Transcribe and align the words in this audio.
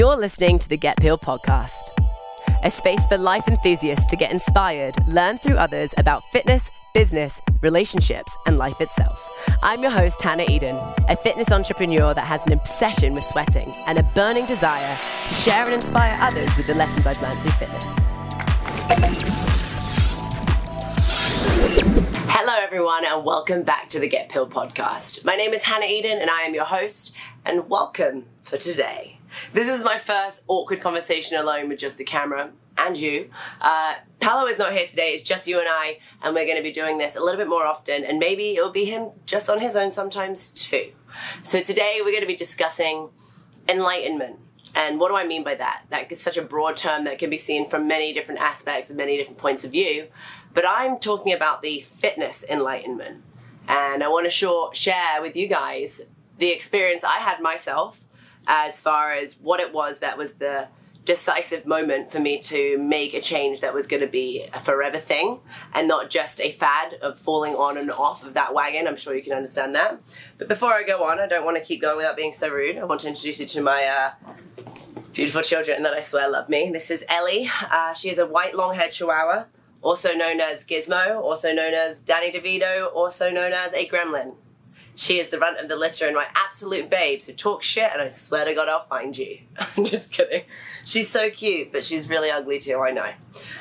You're 0.00 0.16
listening 0.16 0.58
to 0.60 0.66
the 0.66 0.78
Get 0.78 0.96
Peel 0.96 1.18
podcast, 1.18 1.92
a 2.62 2.70
space 2.70 3.04
for 3.08 3.18
life 3.18 3.46
enthusiasts 3.46 4.06
to 4.06 4.16
get 4.16 4.32
inspired, 4.32 4.96
learn 5.06 5.36
through 5.36 5.56
others 5.56 5.92
about 5.98 6.22
fitness, 6.32 6.70
business, 6.94 7.38
relationships, 7.60 8.34
and 8.46 8.56
life 8.56 8.80
itself. 8.80 9.22
I'm 9.62 9.82
your 9.82 9.90
host, 9.90 10.22
Hannah 10.22 10.46
Eden, 10.48 10.76
a 11.10 11.16
fitness 11.16 11.52
entrepreneur 11.52 12.14
that 12.14 12.24
has 12.24 12.46
an 12.46 12.54
obsession 12.54 13.12
with 13.12 13.24
sweating 13.24 13.74
and 13.86 13.98
a 13.98 14.02
burning 14.14 14.46
desire 14.46 14.96
to 15.28 15.34
share 15.34 15.66
and 15.66 15.74
inspire 15.74 16.16
others 16.22 16.48
with 16.56 16.66
the 16.66 16.74
lessons 16.76 17.06
I've 17.06 17.20
learned 17.20 17.38
through 17.40 17.50
fitness. 17.50 17.84
Hello, 22.26 22.54
everyone, 22.58 23.04
and 23.04 23.22
welcome 23.22 23.64
back 23.64 23.90
to 23.90 24.00
the 24.00 24.08
Get 24.08 24.30
Pill 24.30 24.48
podcast. 24.48 25.26
My 25.26 25.36
name 25.36 25.52
is 25.52 25.62
Hannah 25.62 25.84
Eden, 25.84 26.22
and 26.22 26.30
I 26.30 26.44
am 26.44 26.54
your 26.54 26.64
host, 26.64 27.14
and 27.44 27.68
welcome 27.68 28.24
for 28.40 28.56
today. 28.56 29.19
This 29.52 29.68
is 29.68 29.82
my 29.82 29.98
first 29.98 30.44
awkward 30.48 30.80
conversation 30.80 31.36
alone 31.36 31.68
with 31.68 31.78
just 31.78 31.98
the 31.98 32.04
camera 32.04 32.50
and 32.78 32.96
you. 32.96 33.30
Uh, 33.60 33.94
Paolo 34.20 34.46
is 34.46 34.58
not 34.58 34.72
here 34.72 34.86
today, 34.86 35.10
it's 35.10 35.22
just 35.22 35.46
you 35.46 35.58
and 35.58 35.68
I, 35.68 35.98
and 36.22 36.34
we're 36.34 36.46
going 36.46 36.56
to 36.56 36.62
be 36.62 36.72
doing 36.72 36.98
this 36.98 37.16
a 37.16 37.20
little 37.20 37.38
bit 37.38 37.48
more 37.48 37.66
often, 37.66 38.04
and 38.04 38.18
maybe 38.18 38.56
it'll 38.56 38.70
be 38.70 38.84
him 38.84 39.10
just 39.26 39.48
on 39.48 39.60
his 39.60 39.76
own 39.76 39.92
sometimes 39.92 40.50
too. 40.50 40.92
So 41.42 41.62
today 41.62 42.00
we're 42.00 42.12
going 42.12 42.22
to 42.22 42.26
be 42.26 42.36
discussing 42.36 43.10
enlightenment. 43.68 44.38
And 44.74 45.00
what 45.00 45.08
do 45.08 45.16
I 45.16 45.26
mean 45.26 45.42
by 45.42 45.56
that? 45.56 45.82
That 45.90 46.10
is 46.12 46.20
such 46.20 46.36
a 46.36 46.42
broad 46.42 46.76
term 46.76 47.04
that 47.04 47.18
can 47.18 47.28
be 47.28 47.38
seen 47.38 47.68
from 47.68 47.88
many 47.88 48.12
different 48.12 48.40
aspects 48.40 48.88
and 48.88 48.96
many 48.96 49.16
different 49.16 49.38
points 49.38 49.64
of 49.64 49.72
view. 49.72 50.06
But 50.54 50.64
I'm 50.66 50.98
talking 50.98 51.32
about 51.32 51.60
the 51.60 51.80
fitness 51.80 52.44
enlightenment. 52.48 53.24
And 53.66 54.02
I 54.02 54.08
want 54.08 54.30
to 54.30 54.70
share 54.72 55.22
with 55.22 55.36
you 55.36 55.48
guys 55.48 56.02
the 56.38 56.50
experience 56.50 57.02
I 57.04 57.18
had 57.18 57.40
myself 57.40 58.06
as 58.46 58.80
far 58.80 59.12
as 59.12 59.34
what 59.38 59.60
it 59.60 59.72
was 59.72 59.98
that 59.98 60.18
was 60.18 60.34
the 60.34 60.68
decisive 61.04 61.66
moment 61.66 62.12
for 62.12 62.20
me 62.20 62.38
to 62.38 62.78
make 62.78 63.14
a 63.14 63.20
change 63.20 63.60
that 63.62 63.72
was 63.72 63.86
going 63.86 64.02
to 64.02 64.06
be 64.06 64.46
a 64.52 64.60
forever 64.60 64.98
thing 64.98 65.40
and 65.74 65.88
not 65.88 66.10
just 66.10 66.40
a 66.40 66.50
fad 66.50 66.94
of 67.02 67.18
falling 67.18 67.54
on 67.54 67.78
and 67.78 67.90
off 67.90 68.24
of 68.24 68.34
that 68.34 68.54
wagon. 68.54 68.86
I'm 68.86 68.96
sure 68.96 69.14
you 69.14 69.22
can 69.22 69.32
understand 69.32 69.74
that. 69.74 69.98
But 70.38 70.48
before 70.48 70.72
I 70.72 70.84
go 70.84 71.04
on, 71.04 71.18
I 71.18 71.26
don't 71.26 71.44
want 71.44 71.56
to 71.56 71.64
keep 71.64 71.80
going 71.80 71.96
without 71.96 72.16
being 72.16 72.32
so 72.32 72.48
rude. 72.48 72.78
I 72.78 72.84
want 72.84 73.00
to 73.00 73.08
introduce 73.08 73.40
you 73.40 73.46
to 73.46 73.62
my 73.62 73.84
uh, 73.84 74.12
beautiful 75.12 75.42
children 75.42 75.82
that 75.82 75.94
I 75.94 76.00
swear 76.00 76.28
love 76.28 76.48
me. 76.48 76.70
This 76.70 76.90
is 76.90 77.04
Ellie. 77.08 77.50
Uh, 77.70 77.92
she 77.94 78.10
is 78.10 78.18
a 78.18 78.26
white 78.26 78.54
long 78.54 78.74
haired 78.74 78.92
chihuahua, 78.92 79.46
also 79.82 80.14
known 80.14 80.40
as 80.40 80.64
Gizmo, 80.64 81.16
also 81.16 81.52
known 81.52 81.74
as 81.74 82.00
Danny 82.00 82.30
DeVito, 82.30 82.94
also 82.94 83.30
known 83.30 83.52
as 83.52 83.72
a 83.72 83.88
gremlin. 83.88 84.34
She 85.00 85.18
is 85.18 85.30
the 85.30 85.38
runt 85.38 85.58
of 85.58 85.70
the 85.70 85.76
litter 85.76 86.04
and 86.04 86.14
my 86.14 86.26
absolute 86.34 86.90
babe, 86.90 87.22
so 87.22 87.32
talk 87.32 87.62
shit 87.62 87.90
and 87.90 88.02
I 88.02 88.10
swear 88.10 88.44
to 88.44 88.52
God 88.52 88.68
I'll 88.68 88.80
find 88.82 89.16
you. 89.16 89.38
I'm 89.58 89.86
just 89.86 90.12
kidding. 90.12 90.42
She's 90.84 91.08
so 91.08 91.30
cute, 91.30 91.72
but 91.72 91.84
she's 91.84 92.06
really 92.10 92.30
ugly 92.30 92.58
too, 92.58 92.78
I 92.80 92.90
know. 92.90 93.10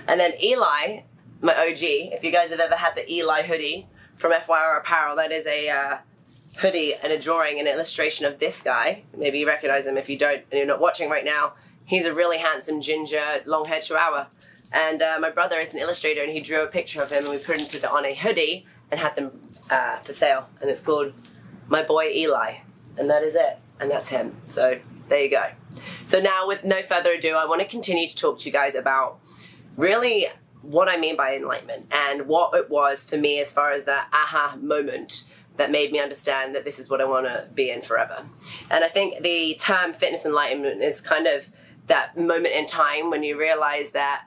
And 0.06 0.20
then 0.20 0.34
Eli, 0.44 1.04
my 1.40 1.56
OG, 1.56 1.78
if 1.80 2.26
you 2.26 2.32
guys 2.34 2.50
have 2.50 2.60
ever 2.60 2.76
had 2.76 2.94
the 2.96 3.10
Eli 3.10 3.44
hoodie 3.44 3.88
from 4.16 4.34
FYR 4.34 4.80
Apparel, 4.80 5.16
that 5.16 5.32
is 5.32 5.48
a 5.48 5.70
uh, 5.70 5.98
hoodie 6.58 6.94
and 6.96 7.14
a 7.14 7.18
drawing 7.18 7.58
and 7.58 7.70
an 7.70 7.74
illustration 7.74 8.26
of 8.26 8.40
this 8.40 8.62
guy. 8.62 9.04
Maybe 9.16 9.40
you 9.40 9.48
recognize 9.48 9.86
him 9.86 9.96
if 9.96 10.10
you 10.10 10.18
don't 10.18 10.44
and 10.52 10.58
you're 10.58 10.66
not 10.66 10.82
watching 10.82 11.10
right 11.10 11.24
now. 11.24 11.54
He's 11.86 12.06
a 12.06 12.14
really 12.14 12.40
handsome 12.40 12.82
ginger, 12.82 13.40
long 13.46 13.64
haired 13.64 13.84
chihuahua. 13.84 14.26
And 14.74 15.02
uh, 15.02 15.18
my 15.22 15.30
brother 15.30 15.58
is 15.58 15.74
an 15.74 15.80
illustrator 15.80 16.22
and 16.22 16.34
he 16.34 16.42
drew 16.42 16.64
a 16.64 16.68
picture 16.68 17.02
of 17.02 17.10
him 17.10 17.24
and 17.24 17.30
we 17.30 17.38
printed 17.38 17.86
it 17.86 17.90
on 17.90 18.04
a 18.04 18.14
hoodie 18.14 18.66
and 18.92 19.00
had 19.00 19.16
them 19.16 19.32
uh, 19.70 19.98
for 19.98 20.14
sale. 20.14 20.50
And 20.62 20.70
it's 20.70 20.82
called 20.82 21.14
My 21.68 21.84
Boy 21.84 22.12
Eli. 22.16 22.58
And 22.98 23.10
that 23.10 23.24
is 23.24 23.36
it. 23.36 23.60
And 23.80 23.90
that's 23.90 24.10
him. 24.10 24.36
So 24.48 24.80
there 25.08 25.24
you 25.24 25.32
go. 25.32 25.46
So 26.06 26.20
now, 26.20 26.48
with 26.48 26.64
no 26.64 26.82
further 26.82 27.14
ado, 27.14 27.36
I 27.36 27.46
want 27.46 27.62
to 27.62 27.68
continue 27.68 28.08
to 28.08 28.16
talk 28.16 28.40
to 28.40 28.46
you 28.46 28.52
guys 28.52 28.76
about 28.76 29.20
really 29.78 30.28
what 30.62 30.90
I 30.90 30.98
mean 30.98 31.16
by 31.16 31.36
enlightenment 31.36 31.88
and 31.92 32.28
what 32.28 32.54
it 32.54 32.70
was 32.70 33.04
for 33.04 33.18
me 33.18 33.40
as 33.40 33.52
far 33.52 33.72
as 33.72 33.86
that 33.86 34.10
aha 34.12 34.58
moment 34.62 35.24
that 35.56 35.72
made 35.72 35.92
me 35.92 36.00
understand 36.00 36.56
that 36.56 36.66
this 36.66 36.80
is 36.80 36.90
what 36.90 37.02
I 37.02 37.06
want 37.06 37.26
to 37.26 37.48
be 37.54 37.70
in 37.70 37.82
forever. 37.82 38.26
And 38.72 38.84
I 38.84 38.88
think 38.88 39.22
the 39.22 39.56
term 39.56 39.94
fitness 39.94 40.26
enlightenment 40.26 40.82
is 40.82 41.02
kind 41.02 41.28
of 41.28 41.50
that 41.88 42.18
moment 42.18 42.54
in 42.54 42.66
time 42.66 43.10
when 43.10 43.24
you 43.24 43.38
realize 43.38 43.92
that 43.92 44.24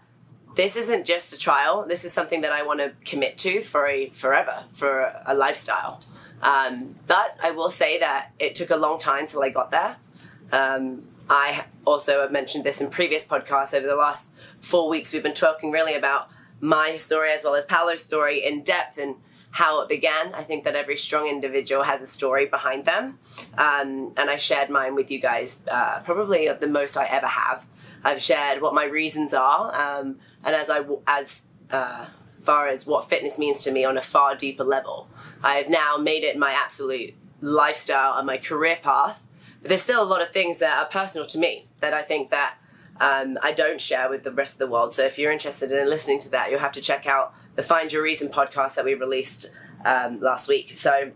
this 0.55 0.77
isn't 0.77 1.07
just 1.07 1.33
a 1.33 1.39
trial. 1.39 1.87
This 1.87 2.05
is 2.05 2.13
something 2.13 2.43
that 2.43 2.53
I 2.53 2.63
want 2.63 2.81
to 2.81 2.93
commit 3.05 3.39
to 3.39 3.63
for 3.63 3.87
a 3.87 4.11
forever, 4.11 4.65
for 4.73 5.13
a 5.27 5.35
lifestyle. 5.35 6.01
Um, 6.43 6.95
but 7.07 7.37
I 7.43 7.53
will 7.53 7.71
say 7.71 8.01
that 8.01 8.33
it 8.39 8.55
took 8.55 8.71
a 8.71 8.77
long 8.77 8.99
time 8.99 9.27
till 9.27 9.43
I 9.43 9.49
got 9.49 9.71
there. 9.71 9.97
Um, 10.51 11.03
I 11.31 11.65
also 11.87 12.21
have 12.21 12.33
mentioned 12.33 12.65
this 12.65 12.81
in 12.81 12.91
previous 12.91 13.25
podcasts 13.25 13.73
over 13.75 13.87
the 13.87 13.97
last 13.97 14.33
four 14.61 14.89
weeks. 14.89 15.13
We've 15.13 15.23
been 15.23 15.35
talking 15.35 15.71
really 15.71 15.95
about 15.95 16.29
my 16.61 16.97
story 16.97 17.33
as 17.33 17.45
well 17.45 17.55
as 17.55 17.65
Paolo's 17.65 18.03
story 18.03 18.45
in 18.45 18.63
depth 18.63 18.99
and 18.99 19.17
how 19.53 19.83
it 19.83 19.89
began. 19.89 20.35
I 20.35 20.43
think 20.43 20.65
that 20.65 20.75
every 20.75 20.97
strong 20.97 21.29
individual 21.29 21.83
has 21.85 22.01
a 22.01 22.07
story 22.07 22.47
behind 22.47 22.87
them. 22.87 23.19
Um, 23.57 24.13
and 24.17 24.31
I 24.31 24.37
shared 24.37 24.71
mine 24.71 24.95
with 24.95 25.11
you 25.11 25.21
guys, 25.21 25.61
uh, 25.71 26.01
probably 26.01 26.49
the 26.53 26.67
most 26.67 26.97
I 26.97 27.05
ever 27.05 27.27
have. 27.27 27.67
I've 28.03 28.21
shared 28.21 28.61
what 28.63 28.75
my 28.75 28.85
reasons 28.85 29.33
are, 29.35 29.73
um, 29.75 30.19
and 30.43 30.57
as 30.57 30.69
I 30.69 30.81
as 31.07 31.47
uh, 31.71 32.07
far 32.41 32.67
as 32.67 32.87
what 32.87 33.09
fitness 33.09 33.39
means 33.39 33.63
to 33.65 33.71
me 33.71 33.85
on 33.85 33.97
a 33.97 34.01
far 34.01 34.35
deeper 34.35 34.65
level. 34.65 35.09
I 35.45 35.57
have 35.57 35.69
now 35.69 35.97
made 35.97 36.25
it 36.25 36.37
my 36.37 36.53
absolute 36.53 37.15
lifestyle 37.41 38.17
and 38.19 38.27
my 38.27 38.39
career 38.39 38.79
path. 38.83 39.25
But 39.61 39.69
there's 39.69 39.83
still 39.83 40.03
a 40.03 40.05
lot 40.05 40.23
of 40.23 40.31
things 40.31 40.59
that 40.59 40.79
are 40.79 40.87
personal 40.87 41.27
to 41.29 41.39
me 41.39 41.67
that 41.81 41.95
I 41.95 42.03
think 42.03 42.31
that 42.31 42.57
um, 43.03 43.37
I 43.43 43.51
don't 43.51 43.81
share 43.81 44.09
with 44.09 44.23
the 44.23 44.31
rest 44.31 44.55
of 44.55 44.59
the 44.61 44.69
world. 44.69 44.95
So 44.95 45.05
if 45.05 45.19
you're 45.19 45.33
interested 45.33 45.73
in 45.73 45.91
listening 45.91 46.21
to 46.21 46.31
that, 46.31 46.51
you'll 46.51 46.61
have 46.61 46.73
to 46.73 46.81
check 46.81 47.05
out 47.05 47.35
the 47.57 47.63
Find 47.63 47.93
Your 47.93 48.01
Reason 48.01 48.29
podcast 48.29 48.77
that 48.77 48.85
we 48.85 48.95
released 48.95 49.51
um, 49.85 50.21
last 50.21 50.49
week. 50.49 50.71
So 50.71 51.11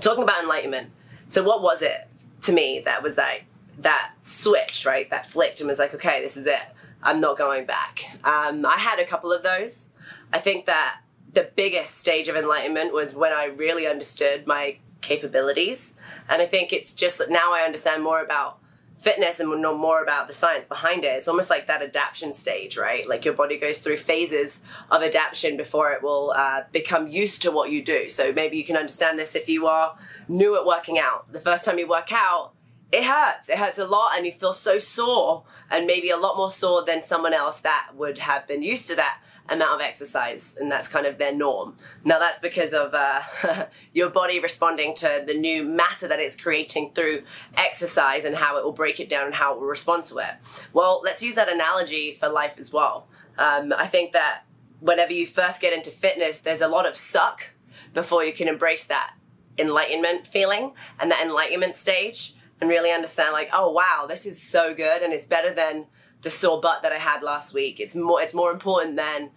talking 0.00 0.24
about 0.24 0.42
enlightenment. 0.42 0.90
So 1.28 1.44
what 1.44 1.62
was 1.62 1.82
it 1.82 2.08
to 2.42 2.52
me 2.52 2.82
that 2.84 3.04
was 3.04 3.16
like 3.16 3.44
that 3.78 4.10
switch, 4.22 4.84
right? 4.84 5.08
That 5.10 5.24
flicked 5.24 5.60
and 5.60 5.68
was 5.68 5.78
like, 5.78 5.94
okay, 5.94 6.20
this 6.20 6.36
is 6.36 6.46
it. 6.46 6.62
I'm 7.00 7.20
not 7.20 7.38
going 7.38 7.64
back. 7.64 8.00
Um, 8.24 8.66
I 8.66 8.76
had 8.76 8.98
a 8.98 9.06
couple 9.06 9.32
of 9.32 9.44
those. 9.44 9.90
I 10.32 10.40
think 10.40 10.66
that 10.66 10.98
the 11.32 11.48
biggest 11.54 11.96
stage 11.96 12.26
of 12.26 12.34
enlightenment 12.34 12.92
was 12.92 13.14
when 13.14 13.32
I 13.32 13.44
really 13.44 13.86
understood 13.86 14.48
my 14.48 14.78
capabilities. 15.00 15.92
And 16.28 16.42
I 16.42 16.46
think 16.46 16.72
it's 16.72 16.92
just 16.92 17.18
that 17.18 17.30
now 17.30 17.52
I 17.52 17.60
understand 17.60 18.02
more 18.02 18.20
about 18.20 18.58
fitness 19.04 19.38
and 19.38 19.50
know 19.60 19.76
more 19.76 20.02
about 20.02 20.26
the 20.26 20.32
science 20.32 20.64
behind 20.64 21.04
it. 21.04 21.08
It's 21.08 21.28
almost 21.28 21.50
like 21.50 21.66
that 21.66 21.82
adaptation 21.82 22.32
stage, 22.32 22.78
right? 22.78 23.06
Like 23.06 23.26
your 23.26 23.34
body 23.34 23.58
goes 23.58 23.78
through 23.78 23.98
phases 23.98 24.62
of 24.90 25.02
adaptation 25.02 25.58
before 25.58 25.92
it 25.92 26.02
will 26.02 26.32
uh, 26.34 26.62
become 26.72 27.06
used 27.08 27.42
to 27.42 27.50
what 27.50 27.70
you 27.70 27.82
do. 27.84 28.08
So 28.08 28.32
maybe 28.32 28.56
you 28.56 28.64
can 28.64 28.76
understand 28.76 29.18
this 29.18 29.34
if 29.34 29.46
you 29.46 29.66
are 29.66 29.94
new 30.26 30.56
at 30.56 30.64
working 30.64 30.98
out. 30.98 31.30
The 31.30 31.38
first 31.38 31.66
time 31.66 31.78
you 31.78 31.86
work 31.86 32.12
out, 32.12 32.52
it 32.90 33.04
hurts. 33.04 33.50
It 33.50 33.58
hurts 33.58 33.78
a 33.78 33.86
lot, 33.86 34.16
and 34.16 34.24
you 34.24 34.32
feel 34.32 34.52
so 34.52 34.78
sore, 34.78 35.44
and 35.70 35.86
maybe 35.86 36.10
a 36.10 36.16
lot 36.16 36.36
more 36.36 36.50
sore 36.50 36.84
than 36.84 37.02
someone 37.02 37.34
else 37.34 37.60
that 37.60 37.90
would 37.94 38.18
have 38.18 38.46
been 38.46 38.62
used 38.62 38.86
to 38.88 38.96
that 38.96 39.20
amount 39.48 39.74
of 39.74 39.80
exercise, 39.80 40.56
and 40.58 40.70
that's 40.70 40.88
kind 40.88 41.06
of 41.06 41.18
their 41.18 41.34
norm. 41.34 41.76
Now, 42.04 42.18
that's 42.18 42.38
because 42.38 42.72
of 42.72 42.94
uh, 42.94 43.20
your 43.92 44.08
body 44.08 44.40
responding 44.40 44.94
to 44.96 45.22
the 45.26 45.34
new 45.34 45.64
matter 45.64 46.08
that 46.08 46.18
it's 46.18 46.36
creating 46.36 46.92
through 46.94 47.22
exercise 47.56 48.24
and 48.24 48.34
how 48.34 48.58
it 48.58 48.64
will 48.64 48.72
break 48.72 49.00
it 49.00 49.08
down 49.08 49.26
and 49.26 49.34
how 49.34 49.54
it 49.54 49.60
will 49.60 49.66
respond 49.66 50.06
to 50.06 50.18
it. 50.18 50.34
Well, 50.72 51.00
let's 51.04 51.22
use 51.22 51.34
that 51.34 51.48
analogy 51.48 52.12
for 52.12 52.28
life 52.28 52.58
as 52.58 52.72
well. 52.72 53.08
Um, 53.36 53.72
I 53.76 53.86
think 53.86 54.12
that 54.12 54.44
whenever 54.80 55.12
you 55.12 55.26
first 55.26 55.60
get 55.60 55.72
into 55.72 55.90
fitness, 55.90 56.38
there's 56.38 56.60
a 56.60 56.68
lot 56.68 56.86
of 56.86 56.96
suck 56.96 57.50
before 57.92 58.24
you 58.24 58.32
can 58.32 58.48
embrace 58.48 58.86
that 58.86 59.14
enlightenment 59.58 60.26
feeling 60.26 60.72
and 61.00 61.10
that 61.10 61.24
enlightenment 61.24 61.76
stage 61.76 62.34
and 62.60 62.68
really 62.68 62.90
understand 62.90 63.32
like 63.32 63.48
oh 63.52 63.70
wow 63.70 64.04
this 64.08 64.26
is 64.26 64.40
so 64.40 64.74
good 64.74 65.02
and 65.02 65.12
it's 65.12 65.26
better 65.26 65.52
than 65.54 65.86
the 66.24 66.30
sore 66.30 66.60
butt 66.60 66.82
that 66.82 66.92
I 66.92 66.98
had 66.98 67.22
last 67.22 67.54
week. 67.54 67.78
It's 67.78 67.94
more 67.94 68.20
it's 68.20 68.34
more 68.34 68.50
important 68.50 68.96
than 68.96 69.30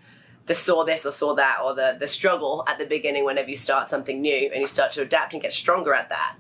the 0.48 0.56
sore 0.56 0.86
this 0.86 1.06
or 1.06 1.12
sore 1.12 1.36
that 1.36 1.60
or 1.63 1.75
the 1.75 1.98
the 2.00 2.07
struggle 2.07 2.63
at 2.68 2.80
the 2.80 2.86
beginning 2.86 3.25
whenever 3.25 3.50
you 3.50 3.57
start 3.57 3.89
something 3.89 4.19
new 4.22 4.50
and 4.51 4.62
you 4.62 4.68
start 4.68 4.92
to 4.94 5.01
adapt 5.04 5.34
and 5.34 5.42
get 5.42 5.54
stronger 5.54 5.94
at 5.94 6.10
that. 6.10 6.36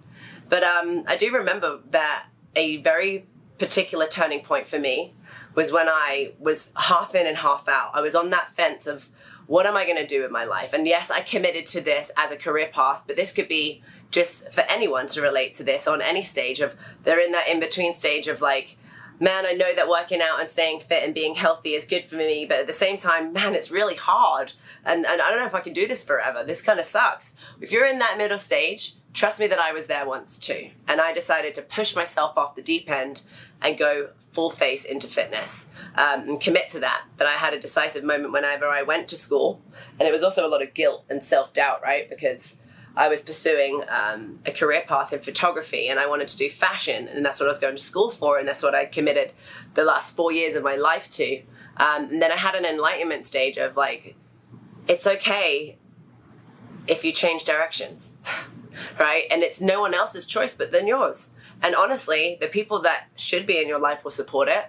But 0.49 0.63
um, 0.63 1.03
I 1.05 1.17
do 1.17 1.31
remember 1.31 1.81
that 1.91 2.27
a 2.55 2.77
very 2.77 3.27
particular 3.59 4.07
turning 4.07 4.41
point 4.41 4.67
for 4.67 4.79
me 4.79 5.13
was 5.53 5.71
when 5.71 5.89
I 5.89 6.31
was 6.39 6.71
half 6.75 7.13
in 7.13 7.27
and 7.27 7.37
half 7.37 7.67
out. 7.67 7.91
I 7.93 8.01
was 8.01 8.15
on 8.15 8.29
that 8.29 8.53
fence 8.53 8.87
of 8.87 9.09
what 9.47 9.65
am 9.65 9.75
I 9.75 9.85
going 9.85 9.97
to 9.97 10.05
do 10.05 10.21
with 10.21 10.31
my 10.31 10.43
life? 10.43 10.73
And 10.73 10.85
yes, 10.85 11.09
I 11.09 11.21
committed 11.21 11.65
to 11.67 11.81
this 11.81 12.11
as 12.17 12.31
a 12.31 12.37
career 12.37 12.69
path, 12.71 13.05
but 13.07 13.15
this 13.15 13.33
could 13.33 13.47
be 13.47 13.81
just 14.11 14.51
for 14.51 14.61
anyone 14.61 15.07
to 15.07 15.21
relate 15.21 15.53
to 15.55 15.63
this 15.63 15.87
on 15.87 16.01
any 16.01 16.21
stage 16.21 16.61
of 16.61 16.75
they're 17.03 17.19
in 17.19 17.31
that 17.31 17.47
in 17.47 17.59
between 17.59 17.93
stage 17.93 18.27
of 18.27 18.41
like 18.41 18.77
man, 19.19 19.45
I 19.45 19.53
know 19.53 19.73
that 19.73 19.89
working 19.89 20.21
out 20.21 20.39
and 20.39 20.49
staying 20.49 20.79
fit 20.79 21.03
and 21.03 21.13
being 21.13 21.35
healthy 21.35 21.73
is 21.73 21.85
good 21.85 22.03
for 22.03 22.15
me, 22.15 22.45
but 22.45 22.59
at 22.59 22.67
the 22.67 22.73
same 22.73 22.97
time, 22.97 23.33
man, 23.33 23.55
it's 23.55 23.71
really 23.71 23.95
hard. 23.95 24.53
And, 24.85 25.05
and 25.05 25.21
I 25.21 25.29
don't 25.29 25.39
know 25.39 25.45
if 25.45 25.55
I 25.55 25.61
can 25.61 25.73
do 25.73 25.87
this 25.87 26.03
forever. 26.03 26.43
This 26.43 26.61
kind 26.61 26.79
of 26.79 26.85
sucks. 26.85 27.33
If 27.59 27.71
you're 27.71 27.87
in 27.87 27.99
that 27.99 28.17
middle 28.17 28.37
stage, 28.37 28.95
trust 29.13 29.39
me 29.39 29.47
that 29.47 29.59
I 29.59 29.71
was 29.71 29.87
there 29.87 30.05
once 30.05 30.37
too. 30.37 30.69
And 30.87 31.01
I 31.01 31.13
decided 31.13 31.55
to 31.55 31.61
push 31.61 31.95
myself 31.95 32.37
off 32.37 32.55
the 32.55 32.61
deep 32.61 32.89
end 32.89 33.21
and 33.61 33.77
go 33.77 34.09
full 34.31 34.49
face 34.51 34.85
into 34.85 35.07
fitness 35.07 35.65
um, 35.95 36.29
and 36.29 36.39
commit 36.39 36.69
to 36.69 36.79
that. 36.81 37.03
But 37.17 37.25
I 37.25 37.33
had 37.33 37.53
a 37.53 37.59
decisive 37.59 38.03
moment 38.03 38.33
whenever 38.33 38.67
I 38.67 38.83
went 38.83 39.07
to 39.09 39.17
school. 39.17 39.61
And 39.99 40.07
it 40.07 40.11
was 40.11 40.21
also 40.21 40.47
a 40.47 40.49
lot 40.49 40.61
of 40.61 40.75
guilt 40.75 41.05
and 41.09 41.23
self 41.23 41.53
doubt, 41.53 41.81
right? 41.81 42.07
Because 42.07 42.57
I 42.97 43.09
was 43.09 43.21
pursuing 43.21 43.83
um, 43.89 44.39
a 44.45 44.51
career 44.51 44.83
path 44.85 45.13
in 45.13 45.19
photography 45.19 45.87
and 45.87 45.99
I 45.99 46.07
wanted 46.07 46.27
to 46.29 46.37
do 46.37 46.49
fashion, 46.49 47.07
and 47.07 47.23
that's 47.23 47.39
what 47.39 47.45
I 47.45 47.51
was 47.51 47.59
going 47.59 47.75
to 47.75 47.81
school 47.81 48.09
for, 48.09 48.39
and 48.39 48.47
that's 48.47 48.63
what 48.63 48.73
I 48.73 48.85
committed 48.85 49.33
the 49.75 49.83
last 49.83 50.15
four 50.15 50.31
years 50.31 50.55
of 50.55 50.63
my 50.63 50.75
life 50.75 51.09
to. 51.13 51.41
Um, 51.77 52.09
and 52.09 52.21
then 52.21 52.31
I 52.31 52.35
had 52.35 52.55
an 52.55 52.65
enlightenment 52.65 53.23
stage 53.23 53.57
of 53.57 53.77
like, 53.77 54.15
it's 54.87 55.05
okay 55.05 55.77
if 56.87 57.05
you 57.05 57.11
change 57.11 57.43
directions, 57.43 58.13
right? 58.99 59.25
And 59.29 59.43
it's 59.43 59.61
no 59.61 59.79
one 59.79 59.93
else's 59.93 60.25
choice 60.25 60.55
but 60.55 60.71
then 60.71 60.87
yours. 60.87 61.29
And 61.61 61.75
honestly, 61.75 62.37
the 62.41 62.47
people 62.47 62.81
that 62.81 63.09
should 63.15 63.45
be 63.45 63.61
in 63.61 63.67
your 63.67 63.79
life 63.79 64.03
will 64.03 64.11
support 64.11 64.47
it, 64.47 64.65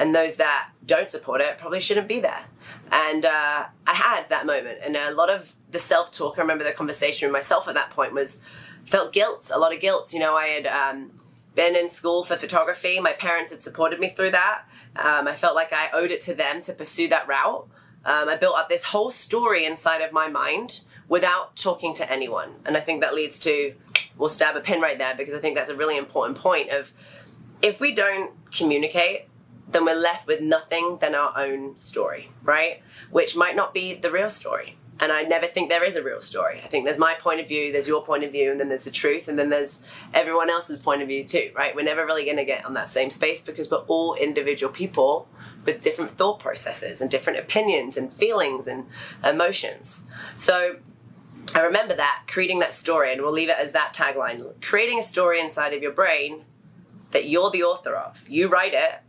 and 0.00 0.14
those 0.14 0.36
that 0.36 0.70
don't 0.86 1.10
support 1.10 1.42
it 1.42 1.58
probably 1.58 1.78
shouldn't 1.78 2.08
be 2.08 2.20
there. 2.20 2.44
And 2.90 3.26
uh, 3.26 3.66
I 3.86 3.92
had 3.92 4.30
that 4.30 4.46
moment, 4.46 4.78
and 4.82 4.96
a 4.96 5.10
lot 5.12 5.28
of 5.28 5.54
the 5.70 5.78
self 5.78 6.10
talk. 6.10 6.38
I 6.38 6.40
remember 6.40 6.64
the 6.64 6.72
conversation 6.72 7.28
with 7.28 7.34
myself 7.34 7.68
at 7.68 7.74
that 7.74 7.90
point 7.90 8.14
was 8.14 8.38
felt 8.84 9.12
guilt, 9.12 9.50
a 9.54 9.58
lot 9.58 9.74
of 9.74 9.80
guilt. 9.80 10.14
You 10.14 10.20
know, 10.20 10.34
I 10.34 10.46
had 10.46 10.66
um, 10.66 11.12
been 11.54 11.76
in 11.76 11.90
school 11.90 12.24
for 12.24 12.36
photography. 12.36 12.98
My 12.98 13.12
parents 13.12 13.50
had 13.50 13.60
supported 13.60 14.00
me 14.00 14.08
through 14.08 14.30
that. 14.30 14.62
Um, 14.96 15.28
I 15.28 15.34
felt 15.34 15.54
like 15.54 15.72
I 15.72 15.90
owed 15.92 16.10
it 16.10 16.22
to 16.22 16.34
them 16.34 16.62
to 16.62 16.72
pursue 16.72 17.06
that 17.08 17.28
route. 17.28 17.68
Um, 18.06 18.28
I 18.30 18.36
built 18.36 18.56
up 18.56 18.70
this 18.70 18.84
whole 18.84 19.10
story 19.10 19.66
inside 19.66 20.00
of 20.00 20.12
my 20.12 20.28
mind 20.28 20.80
without 21.08 21.56
talking 21.56 21.92
to 21.94 22.10
anyone, 22.10 22.52
and 22.64 22.74
I 22.74 22.80
think 22.80 23.02
that 23.02 23.14
leads 23.14 23.38
to 23.40 23.74
we'll 24.16 24.30
stab 24.30 24.56
a 24.56 24.60
pin 24.60 24.80
right 24.80 24.96
there 24.96 25.14
because 25.14 25.34
I 25.34 25.38
think 25.38 25.56
that's 25.56 25.68
a 25.68 25.76
really 25.76 25.98
important 25.98 26.38
point 26.38 26.70
of 26.70 26.90
if 27.60 27.80
we 27.80 27.94
don't 27.94 28.32
communicate 28.50 29.29
then 29.72 29.84
we're 29.84 29.94
left 29.94 30.26
with 30.26 30.40
nothing 30.40 30.98
than 31.00 31.14
our 31.14 31.32
own 31.36 31.76
story, 31.78 32.30
right? 32.42 32.82
Which 33.10 33.36
might 33.36 33.56
not 33.56 33.74
be 33.74 33.94
the 33.94 34.10
real 34.10 34.30
story. 34.30 34.76
And 35.02 35.10
I 35.10 35.22
never 35.22 35.46
think 35.46 35.70
there 35.70 35.84
is 35.84 35.96
a 35.96 36.02
real 36.02 36.20
story. 36.20 36.60
I 36.62 36.66
think 36.66 36.84
there's 36.84 36.98
my 36.98 37.14
point 37.14 37.40
of 37.40 37.48
view, 37.48 37.72
there's 37.72 37.88
your 37.88 38.04
point 38.04 38.22
of 38.22 38.32
view, 38.32 38.50
and 38.50 38.60
then 38.60 38.68
there's 38.68 38.84
the 38.84 38.90
truth, 38.90 39.28
and 39.28 39.38
then 39.38 39.48
there's 39.48 39.82
everyone 40.12 40.50
else's 40.50 40.78
point 40.78 41.00
of 41.00 41.08
view 41.08 41.24
too, 41.24 41.50
right? 41.56 41.74
We're 41.74 41.84
never 41.84 42.04
really 42.04 42.26
to 42.26 42.44
get 42.44 42.66
on 42.66 42.74
that 42.74 42.88
same 42.88 43.08
space 43.08 43.40
because 43.40 43.70
we're 43.70 43.78
all 43.78 44.14
individual 44.14 44.70
people 44.70 45.26
with 45.64 45.80
different 45.80 46.10
thought 46.10 46.38
processes 46.38 47.00
and 47.00 47.10
different 47.10 47.38
opinions 47.38 47.96
and 47.96 48.12
feelings 48.12 48.66
and 48.66 48.86
emotions. 49.24 50.04
So 50.36 50.76
I 51.54 51.60
remember 51.60 51.96
that, 51.96 52.24
creating 52.28 52.58
that 52.58 52.74
story, 52.74 53.10
and 53.12 53.22
we'll 53.22 53.32
leave 53.32 53.48
it 53.48 53.56
as 53.58 53.72
that 53.72 53.94
tagline 53.94 54.60
creating 54.60 54.98
a 54.98 55.02
story 55.02 55.40
inside 55.40 55.72
of 55.72 55.82
your 55.82 55.92
brain 55.92 56.44
that 57.12 57.26
you're 57.26 57.50
the 57.50 57.62
author 57.62 57.94
of. 57.96 58.28
You 58.28 58.48
write 58.48 58.74
it, 58.74 59.00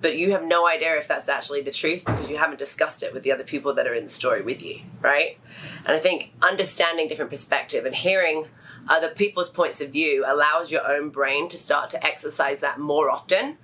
but 0.00 0.16
you 0.16 0.32
have 0.32 0.44
no 0.44 0.66
idea 0.66 0.96
if 0.96 1.08
that's 1.08 1.28
actually 1.28 1.62
the 1.62 1.70
truth 1.70 2.04
because 2.04 2.28
you 2.28 2.36
haven't 2.36 2.58
discussed 2.58 3.02
it 3.02 3.14
with 3.14 3.22
the 3.22 3.32
other 3.32 3.44
people 3.44 3.74
that 3.74 3.86
are 3.86 3.94
in 3.94 4.04
the 4.04 4.10
story 4.10 4.42
with 4.42 4.62
you, 4.62 4.80
right? 5.00 5.38
And 5.86 5.96
I 5.96 5.98
think 5.98 6.34
understanding 6.42 7.08
different 7.08 7.30
perspective 7.30 7.86
and 7.86 7.94
hearing 7.94 8.46
other 8.88 9.08
people's 9.08 9.48
points 9.48 9.80
of 9.80 9.90
view 9.90 10.24
allows 10.26 10.70
your 10.70 10.86
own 10.86 11.08
brain 11.10 11.48
to 11.48 11.56
start 11.56 11.90
to 11.90 12.04
exercise 12.04 12.60
that 12.60 12.78
more 12.78 13.10
often 13.10 13.56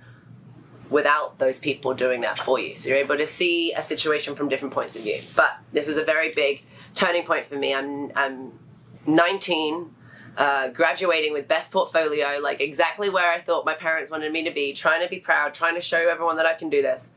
without 0.89 1.39
those 1.39 1.59
people 1.59 1.93
doing 1.93 2.21
that 2.21 2.37
for 2.37 2.59
you. 2.59 2.75
So 2.75 2.89
you're 2.89 2.97
able 2.97 3.17
to 3.17 3.25
see 3.25 3.73
a 3.73 3.81
situation 3.81 4.35
from 4.35 4.49
different 4.49 4.73
points 4.73 4.95
of 4.95 5.03
view. 5.03 5.19
But 5.35 5.57
this 5.71 5.87
was 5.87 5.97
a 5.97 6.03
very 6.03 6.31
big 6.31 6.63
turning 6.95 7.23
point 7.23 7.45
for 7.45 7.55
me. 7.55 7.73
I'm 7.73 8.11
I'm 8.15 8.59
19 9.05 9.93
uh, 10.37 10.69
graduating 10.69 11.33
with 11.33 11.47
best 11.47 11.71
portfolio, 11.71 12.39
like 12.41 12.59
exactly 12.61 13.09
where 13.09 13.31
I 13.31 13.39
thought 13.39 13.65
my 13.65 13.73
parents 13.73 14.09
wanted 14.09 14.31
me 14.31 14.43
to 14.43 14.51
be, 14.51 14.73
trying 14.73 15.01
to 15.01 15.09
be 15.09 15.19
proud, 15.19 15.53
trying 15.53 15.75
to 15.75 15.81
show 15.81 16.09
everyone 16.09 16.37
that 16.37 16.45
I 16.45 16.53
can 16.53 16.69
do 16.69 16.81
this. 16.81 17.11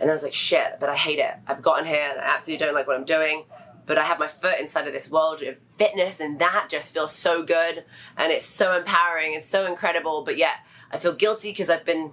And 0.00 0.10
I 0.10 0.12
was 0.12 0.22
like, 0.22 0.32
shit, 0.32 0.78
but 0.80 0.88
I 0.88 0.96
hate 0.96 1.18
it. 1.18 1.34
I've 1.46 1.62
gotten 1.62 1.84
here 1.84 2.08
and 2.10 2.20
I 2.20 2.24
absolutely 2.24 2.64
don't 2.64 2.74
like 2.74 2.86
what 2.86 2.96
I'm 2.96 3.04
doing. 3.04 3.44
But 3.86 3.98
I 3.98 4.04
have 4.04 4.18
my 4.18 4.26
foot 4.26 4.58
inside 4.58 4.86
of 4.86 4.94
this 4.94 5.10
world 5.10 5.42
of 5.42 5.58
fitness, 5.76 6.18
and 6.18 6.38
that 6.38 6.68
just 6.70 6.94
feels 6.94 7.12
so 7.12 7.42
good. 7.42 7.84
And 8.16 8.32
it's 8.32 8.46
so 8.46 8.74
empowering 8.74 9.34
and 9.34 9.44
so 9.44 9.66
incredible. 9.66 10.22
But 10.24 10.38
yet, 10.38 10.54
I 10.90 10.96
feel 10.96 11.12
guilty 11.12 11.50
because 11.50 11.68
I've 11.68 11.84
been 11.84 12.12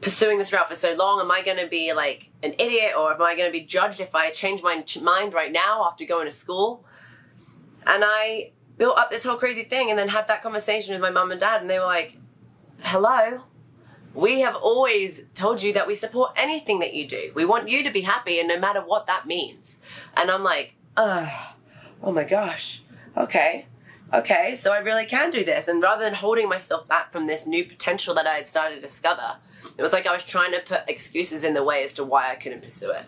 pursuing 0.00 0.38
this 0.38 0.52
route 0.52 0.68
for 0.68 0.74
so 0.74 0.94
long. 0.94 1.20
Am 1.20 1.30
I 1.30 1.42
going 1.42 1.58
to 1.58 1.68
be 1.68 1.92
like 1.92 2.32
an 2.42 2.54
idiot, 2.58 2.94
or 2.98 3.14
am 3.14 3.22
I 3.22 3.36
going 3.36 3.48
to 3.48 3.52
be 3.52 3.64
judged 3.64 4.00
if 4.00 4.16
I 4.16 4.30
change 4.32 4.64
my 4.64 4.84
mind 5.00 5.32
right 5.32 5.52
now 5.52 5.84
after 5.84 6.04
going 6.04 6.24
to 6.24 6.32
school? 6.32 6.84
And 7.86 8.02
I 8.04 8.50
built 8.78 8.98
up 8.98 9.10
this 9.10 9.24
whole 9.24 9.36
crazy 9.36 9.62
thing 9.62 9.90
and 9.90 9.98
then 9.98 10.08
had 10.08 10.28
that 10.28 10.42
conversation 10.42 10.92
with 10.92 11.00
my 11.00 11.10
mum 11.10 11.30
and 11.30 11.40
dad 11.40 11.60
and 11.60 11.70
they 11.70 11.78
were 11.78 11.84
like 11.84 12.16
hello 12.80 13.42
we 14.14 14.40
have 14.40 14.56
always 14.56 15.24
told 15.34 15.62
you 15.62 15.72
that 15.72 15.86
we 15.86 15.94
support 15.94 16.32
anything 16.36 16.80
that 16.80 16.94
you 16.94 17.08
do. 17.08 17.32
We 17.34 17.44
want 17.44 17.68
you 17.68 17.82
to 17.84 17.90
be 17.90 18.02
happy 18.02 18.38
and 18.38 18.48
no 18.48 18.58
matter 18.58 18.80
what 18.80 19.06
that 19.06 19.26
means. 19.26 19.78
And 20.16 20.30
i'm 20.30 20.42
like 20.42 20.74
Ugh, 20.96 21.54
oh 22.02 22.12
my 22.12 22.24
gosh 22.24 22.82
okay 23.16 23.66
okay 24.12 24.54
so 24.56 24.72
i 24.72 24.78
really 24.78 25.06
can 25.06 25.30
do 25.30 25.44
this. 25.44 25.68
And 25.68 25.82
rather 25.82 26.04
than 26.04 26.14
holding 26.14 26.48
myself 26.48 26.86
back 26.88 27.12
from 27.12 27.26
this 27.26 27.46
new 27.46 27.64
potential 27.64 28.14
that 28.14 28.26
i 28.26 28.34
had 28.34 28.48
started 28.48 28.76
to 28.76 28.80
discover 28.80 29.36
it 29.76 29.82
was 29.82 29.92
like 29.92 30.06
i 30.06 30.12
was 30.12 30.24
trying 30.24 30.52
to 30.52 30.60
put 30.60 30.82
excuses 30.88 31.44
in 31.44 31.54
the 31.54 31.64
way 31.64 31.82
as 31.82 31.94
to 31.94 32.04
why 32.04 32.30
i 32.30 32.34
couldn't 32.34 32.62
pursue 32.62 32.90
it. 32.90 33.04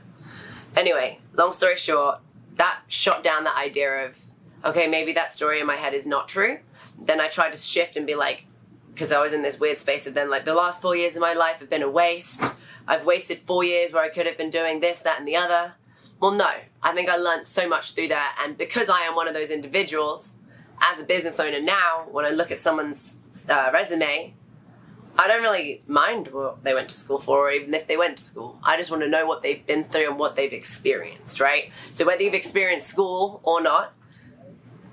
Anyway 0.77 1.21
long 1.35 1.53
story 1.53 1.77
short 1.77 2.21
that 2.55 2.81
shot 2.89 3.23
down 3.23 3.45
the 3.45 3.57
idea 3.57 4.07
of 4.07 4.19
okay, 4.65 4.87
maybe 4.87 5.13
that 5.13 5.33
story 5.33 5.61
in 5.61 5.67
my 5.67 5.77
head 5.77 5.95
is 5.95 6.07
not 6.07 6.29
true. 6.29 6.59
Then 7.01 7.21
I 7.21 7.29
try 7.29 7.51
to 7.51 7.57
shift 7.57 7.97
and 7.97 8.07
be 8.07 8.15
like, 8.15 8.47
because 8.93 9.13
I 9.13 9.21
was 9.21 9.33
in 9.33 9.43
this 9.43 9.59
weird 9.59 9.79
space 9.79 10.07
of 10.07 10.15
then 10.15 10.31
like 10.31 10.45
the 10.45 10.55
last 10.55 10.81
four 10.81 10.97
years 10.97 11.17
of 11.17 11.21
my 11.21 11.35
life 11.35 11.59
have 11.59 11.71
been 11.71 11.83
a 11.83 11.91
waste. 11.91 12.45
I've 12.87 13.05
wasted 13.05 13.39
four 13.39 13.65
years 13.65 13.93
where 13.93 14.03
I 14.03 14.09
could 14.09 14.27
have 14.27 14.39
been 14.39 14.51
doing 14.51 14.81
this, 14.81 15.01
that, 15.01 15.19
and 15.19 15.27
the 15.27 15.37
other. 15.37 15.75
Well, 16.21 16.33
no, 16.33 16.51
I 16.83 16.93
think 16.93 17.09
I 17.09 17.17
learned 17.17 17.47
so 17.47 17.69
much 17.69 17.93
through 17.93 18.09
that. 18.09 18.39
And 18.43 18.57
because 18.57 18.89
I 18.89 19.01
am 19.03 19.15
one 19.15 19.27
of 19.27 19.35
those 19.35 19.51
individuals, 19.51 20.37
as 20.81 21.01
a 21.01 21.05
business 21.05 21.41
owner 21.41 21.61
now, 21.61 22.07
when 22.11 22.25
I 22.25 22.31
look 22.31 22.51
at 22.51 22.59
someone's 22.59 23.17
uh, 23.49 23.71
resume, 23.73 24.35
I 25.17 25.29
don't 25.29 25.43
really 25.43 25.83
mind 25.87 26.29
what 26.29 26.65
they 26.65 26.75
went 26.75 26.89
to 26.89 26.95
school 26.95 27.19
for, 27.19 27.49
or 27.49 27.51
even 27.53 27.73
if 27.73 27.87
they 27.87 27.97
went 27.97 28.17
to 28.19 28.25
school. 28.25 28.59
I 28.63 28.77
just 28.77 28.91
want 28.91 29.03
to 29.03 29.09
know 29.09 29.27
what 29.27 29.43
they've 29.43 29.65
been 29.65 29.85
through 29.85 30.11
and 30.11 30.19
what 30.19 30.35
they've 30.35 30.53
experienced, 30.53 31.41
right? 31.41 31.71
So 31.93 32.05
whether 32.05 32.23
you've 32.23 32.35
experienced 32.35 32.89
school 32.89 33.41
or 33.45 33.61
not, 33.61 33.93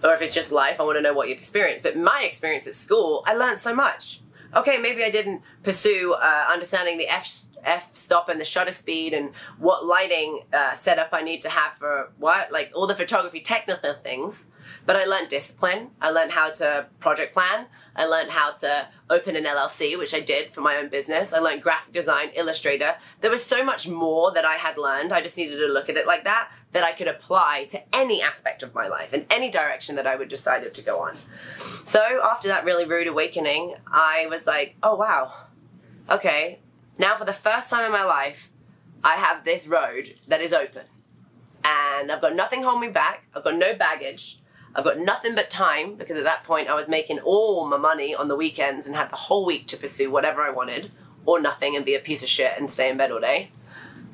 or 0.04 0.14
if 0.14 0.22
it's 0.22 0.34
just 0.34 0.52
life, 0.52 0.80
I 0.80 0.84
want 0.84 0.98
to 0.98 1.02
know 1.02 1.14
what 1.14 1.30
you've 1.30 1.38
experienced. 1.38 1.84
But 1.84 1.98
my 1.98 2.24
experience 2.24 2.68
at 2.68 2.76
school, 2.76 3.24
I 3.26 3.34
learned 3.34 3.60
so 3.60 3.74
much. 3.74 4.22
Okay, 4.56 4.78
maybe 4.78 5.04
I 5.04 5.10
didn't 5.10 5.42
pursue 5.64 6.14
uh, 6.14 6.46
understanding 6.52 6.98
the 6.98 7.08
F 7.08 7.26
f 7.64 7.96
stop 7.96 8.30
and 8.30 8.40
the 8.40 8.46
shutter 8.46 8.72
speed 8.72 9.14
and 9.14 9.32
what 9.58 9.86
lighting 9.86 10.42
uh, 10.54 10.74
setup 10.74 11.10
I 11.12 11.22
need 11.22 11.42
to 11.42 11.50
have 11.50 11.78
for 11.78 12.12
what, 12.18 12.52
like 12.52 12.72
all 12.74 12.88
the 12.88 12.96
photography 12.96 13.42
technical 13.42 13.94
things. 13.94 14.48
But 14.86 14.96
I 14.96 15.06
learned 15.06 15.30
discipline. 15.30 15.90
I 16.02 16.10
learned 16.10 16.32
how 16.32 16.50
to 16.50 16.88
project 17.00 17.34
plan. 17.34 17.68
I 17.96 18.06
learned 18.06 18.32
how 18.32 18.52
to 18.52 18.88
open 19.10 19.36
an 19.36 19.44
LLC, 19.44 19.98
which 19.98 20.14
I 20.14 20.20
did 20.20 20.54
for 20.54 20.62
my 20.62 20.78
own 20.78 20.90
business. 20.90 21.34
I 21.34 21.40
learned 21.40 21.62
graphic 21.62 21.94
design, 21.94 22.30
Illustrator. 22.36 22.96
There 23.20 23.30
was 23.30 23.44
so 23.44 23.64
much 23.64 23.88
more 23.88 24.32
that 24.32 24.46
I 24.46 24.56
had 24.56 24.78
learned. 24.78 25.14
I 25.14 25.22
just 25.22 25.38
needed 25.38 25.58
to 25.58 25.68
look 25.68 25.90
at 25.90 25.98
it 25.98 26.08
like 26.08 26.24
that, 26.24 26.52
that 26.72 26.84
I 26.84 26.94
could 26.94 27.08
apply 27.08 27.66
to 27.72 27.96
any 27.96 28.22
aspect 28.22 28.64
of 28.64 28.74
my 28.74 28.88
life 28.88 29.14
and 29.14 29.26
any 29.30 29.52
direction 29.52 29.96
that 29.96 30.08
I 30.08 30.16
would 30.16 30.30
decide 30.30 30.74
to 30.74 30.82
go 30.82 31.00
on. 31.02 31.18
So 31.84 32.22
after 32.24 32.48
that 32.48 32.66
really 32.66 32.86
rude 32.86 33.08
awakening, 33.08 33.76
I 33.88 34.28
was 34.30 34.48
like, 34.48 34.76
oh 34.82 34.96
wow, 34.96 35.34
okay, 36.10 36.60
now 37.02 37.18
for 37.18 37.26
the 37.26 37.34
first 37.34 37.70
time 37.70 37.84
in 37.84 37.92
my 37.92 38.04
life, 38.04 38.50
I 39.04 39.16
have 39.16 39.44
this 39.44 39.68
road 39.68 40.14
that 40.28 40.40
is 40.40 40.54
open. 40.54 40.84
And 41.66 42.12
I've 42.12 42.22
got 42.22 42.36
nothing 42.36 42.64
holding 42.64 42.82
me 42.82 42.94
back. 42.94 43.26
I've 43.36 43.44
got 43.44 43.56
no 43.56 43.74
baggage. 43.76 44.38
I've 44.74 44.86
got 44.86 45.00
nothing 45.00 45.36
but 45.36 45.50
time 45.50 45.96
because 45.96 46.16
at 46.16 46.24
that 46.24 46.44
point 46.44 46.70
I 46.70 46.76
was 46.76 46.88
making 46.88 47.20
all 47.20 47.68
my 47.68 47.78
money 47.78 48.16
on 48.16 48.28
the 48.30 48.36
weekends 48.36 48.88
and 48.88 48.96
had 48.96 49.10
the 49.10 49.18
whole 49.18 49.46
week 49.46 49.68
to 49.68 49.78
pursue 49.78 50.10
whatever 50.10 50.42
I 50.42 50.52
wanted 50.52 50.92
or 51.26 51.42
nothing 51.42 51.76
and 51.76 51.84
be 51.84 51.96
a 51.96 52.00
piece 52.00 52.24
of 52.24 52.30
shit 52.30 52.54
and 52.58 52.70
stay 52.70 52.90
in 52.90 52.98
bed 52.98 53.12
all 53.12 53.20
day, 53.20 53.52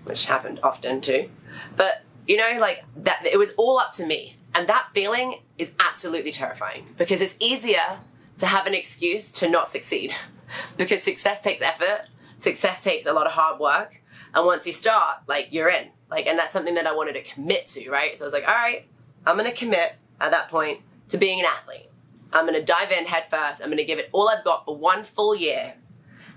which 0.06 0.26
happened 0.26 0.60
often 0.64 1.00
too. 1.02 1.30
But 1.76 2.04
you 2.28 2.38
know, 2.38 2.58
like 2.60 2.84
that, 2.98 3.26
it 3.26 3.38
was 3.38 3.52
all 3.58 3.78
up 3.78 3.94
to 3.94 4.06
me. 4.06 4.38
And 4.56 4.68
that 4.68 4.88
feeling 4.94 5.42
is 5.58 5.74
absolutely 5.80 6.32
terrifying 6.32 6.88
because 6.98 7.22
it's 7.22 7.36
easier 7.40 8.00
to 8.38 8.46
have 8.46 8.66
an 8.66 8.74
excuse 8.74 9.32
to 9.34 9.50
not 9.50 9.70
succeed 9.70 10.16
because 10.78 11.04
success 11.04 11.42
takes 11.42 11.62
effort, 11.62 12.08
success 12.38 12.84
takes 12.84 13.06
a 13.06 13.14
lot 13.14 13.26
of 13.26 13.34
hard 13.34 13.60
work. 13.60 14.02
And 14.34 14.46
once 14.46 14.66
you 14.66 14.74
start, 14.74 15.20
like 15.28 15.48
you're 15.52 15.70
in. 15.70 15.90
Like, 16.10 16.28
and 16.28 16.40
that's 16.40 16.54
something 16.54 16.76
that 16.76 16.88
I 16.88 16.96
wanted 16.96 17.14
to 17.14 17.24
commit 17.24 17.68
to, 17.68 17.90
right? 17.90 18.18
So 18.18 18.24
I 18.24 18.28
was 18.28 18.34
like, 18.34 18.48
all 18.48 18.56
right, 18.56 18.88
I'm 19.26 19.36
gonna 19.36 19.52
commit 19.52 19.96
at 20.22 20.32
that 20.32 20.50
point 20.50 20.82
to 21.10 21.18
being 21.18 21.40
an 21.40 21.46
athlete. 21.46 21.90
I'm 22.34 22.46
to 22.48 22.64
dive 22.64 22.92
in 22.92 23.06
head 23.06 23.26
first. 23.30 23.62
I'm 23.62 23.70
to 23.72 23.84
give 23.84 24.00
it 24.00 24.10
all 24.12 24.30
I've 24.30 24.44
got 24.44 24.66
for 24.66 24.76
one 24.76 25.04
full 25.04 25.36
year. 25.36 25.74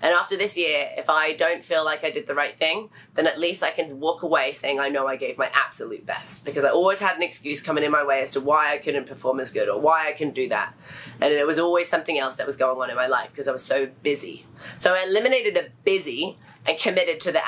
And 0.02 0.14
after 0.14 0.36
this 0.36 0.56
year, 0.56 0.88
if 0.96 1.10
I 1.10 1.34
don't 1.34 1.62
feel 1.62 1.84
like 1.84 2.04
I 2.04 2.10
did 2.10 2.26
the 2.26 2.34
right 2.34 2.56
thing, 2.56 2.88
then 3.14 3.26
at 3.26 3.38
least 3.38 3.62
I 3.62 3.70
can 3.70 4.00
walk 4.00 4.22
away 4.22 4.52
saying 4.52 4.80
I 4.80 4.88
know 4.88 5.06
I 5.06 5.16
gave 5.16 5.36
my 5.36 5.50
absolute 5.52 6.06
best 6.06 6.44
because 6.44 6.64
I 6.64 6.70
always 6.70 7.00
had 7.00 7.16
an 7.16 7.22
excuse 7.22 7.62
coming 7.62 7.84
in 7.84 7.90
my 7.90 8.04
way 8.04 8.22
as 8.22 8.30
to 8.32 8.40
why 8.40 8.72
I 8.72 8.78
couldn't 8.78 9.06
perform 9.06 9.40
as 9.40 9.50
good 9.50 9.68
or 9.68 9.78
why 9.78 10.08
I 10.08 10.12
couldn't 10.12 10.34
do 10.34 10.48
that. 10.48 10.74
And 11.20 11.32
it 11.32 11.46
was 11.46 11.58
always 11.58 11.88
something 11.88 12.18
else 12.18 12.36
that 12.36 12.46
was 12.46 12.56
going 12.56 12.80
on 12.80 12.88
in 12.88 12.96
my 12.96 13.08
life 13.08 13.30
because 13.30 13.46
I 13.46 13.52
was 13.52 13.62
so 13.62 13.90
busy. 14.02 14.46
So 14.78 14.94
I 14.94 15.04
eliminated 15.04 15.54
the 15.54 15.68
busy 15.84 16.38
and 16.66 16.78
committed 16.78 17.20
to 17.20 17.32
the 17.32 17.42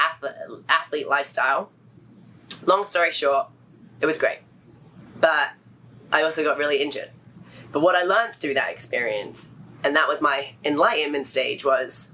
athlete, 0.69 1.09
lifestyle. 1.09 1.71
Long 2.67 2.85
story 2.85 3.11
short, 3.11 3.47
it 4.01 4.07
was 4.07 4.19
great. 4.19 4.41
But 5.19 5.51
I 6.13 6.23
also 6.23 6.45
got 6.45 6.59
really 6.59 6.83
injured. 6.83 7.11
But 7.71 7.81
what 7.81 7.95
I 7.95 8.03
learned 8.03 8.35
through 8.35 8.55
that 8.55 8.71
experience, 8.71 9.49
and 9.83 9.97
that 9.97 10.07
was 10.07 10.21
my 10.21 10.55
enlightenment 10.63 11.27
stage, 11.27 11.65
was 11.65 12.12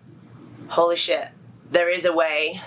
holy 0.69 0.97
shit, 0.97 1.29
there 1.71 1.91
is 1.91 2.05
a 2.05 2.13
way 2.13 2.61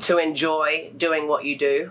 to 0.00 0.18
enjoy 0.18 0.92
doing 0.96 1.28
what 1.28 1.44
you 1.44 1.56
do, 1.56 1.90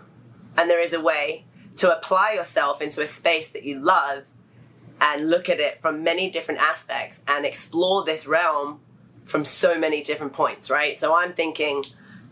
and 0.57 0.69
there 0.69 0.79
is 0.79 0.93
a 0.93 1.01
way 1.01 1.45
to 1.77 1.95
apply 1.95 2.33
yourself 2.33 2.81
into 2.81 3.01
a 3.01 3.07
space 3.07 3.49
that 3.49 3.63
you 3.63 3.79
love 3.79 4.27
and 5.01 5.29
look 5.29 5.49
at 5.49 5.59
it 5.59 5.81
from 5.81 6.03
many 6.03 6.29
different 6.29 6.61
aspects 6.61 7.21
and 7.27 7.45
explore 7.45 8.03
this 8.05 8.25
realm 8.25 8.79
from 9.25 9.43
so 9.43 9.77
many 9.77 10.01
different 10.01 10.33
points, 10.33 10.69
right? 10.69 10.97
So 10.97 11.13
I'm 11.13 11.33
thinking, 11.33 11.83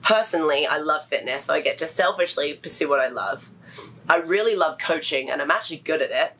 personally, 0.02 0.66
I 0.66 0.78
love 0.78 1.06
fitness, 1.06 1.46
so 1.46 1.54
I 1.54 1.62
get 1.62 1.78
to 1.80 1.88
selfishly 1.88 2.54
pursue 2.54 2.88
what 2.88 3.00
I 3.00 3.10
love. 3.10 3.50
I 4.08 4.18
really 4.18 4.56
love 4.56 4.78
coaching, 4.78 5.30
and 5.30 5.42
I'm 5.42 5.52
actually 5.52 5.78
good 5.78 6.02
at 6.02 6.12
it. 6.12 6.34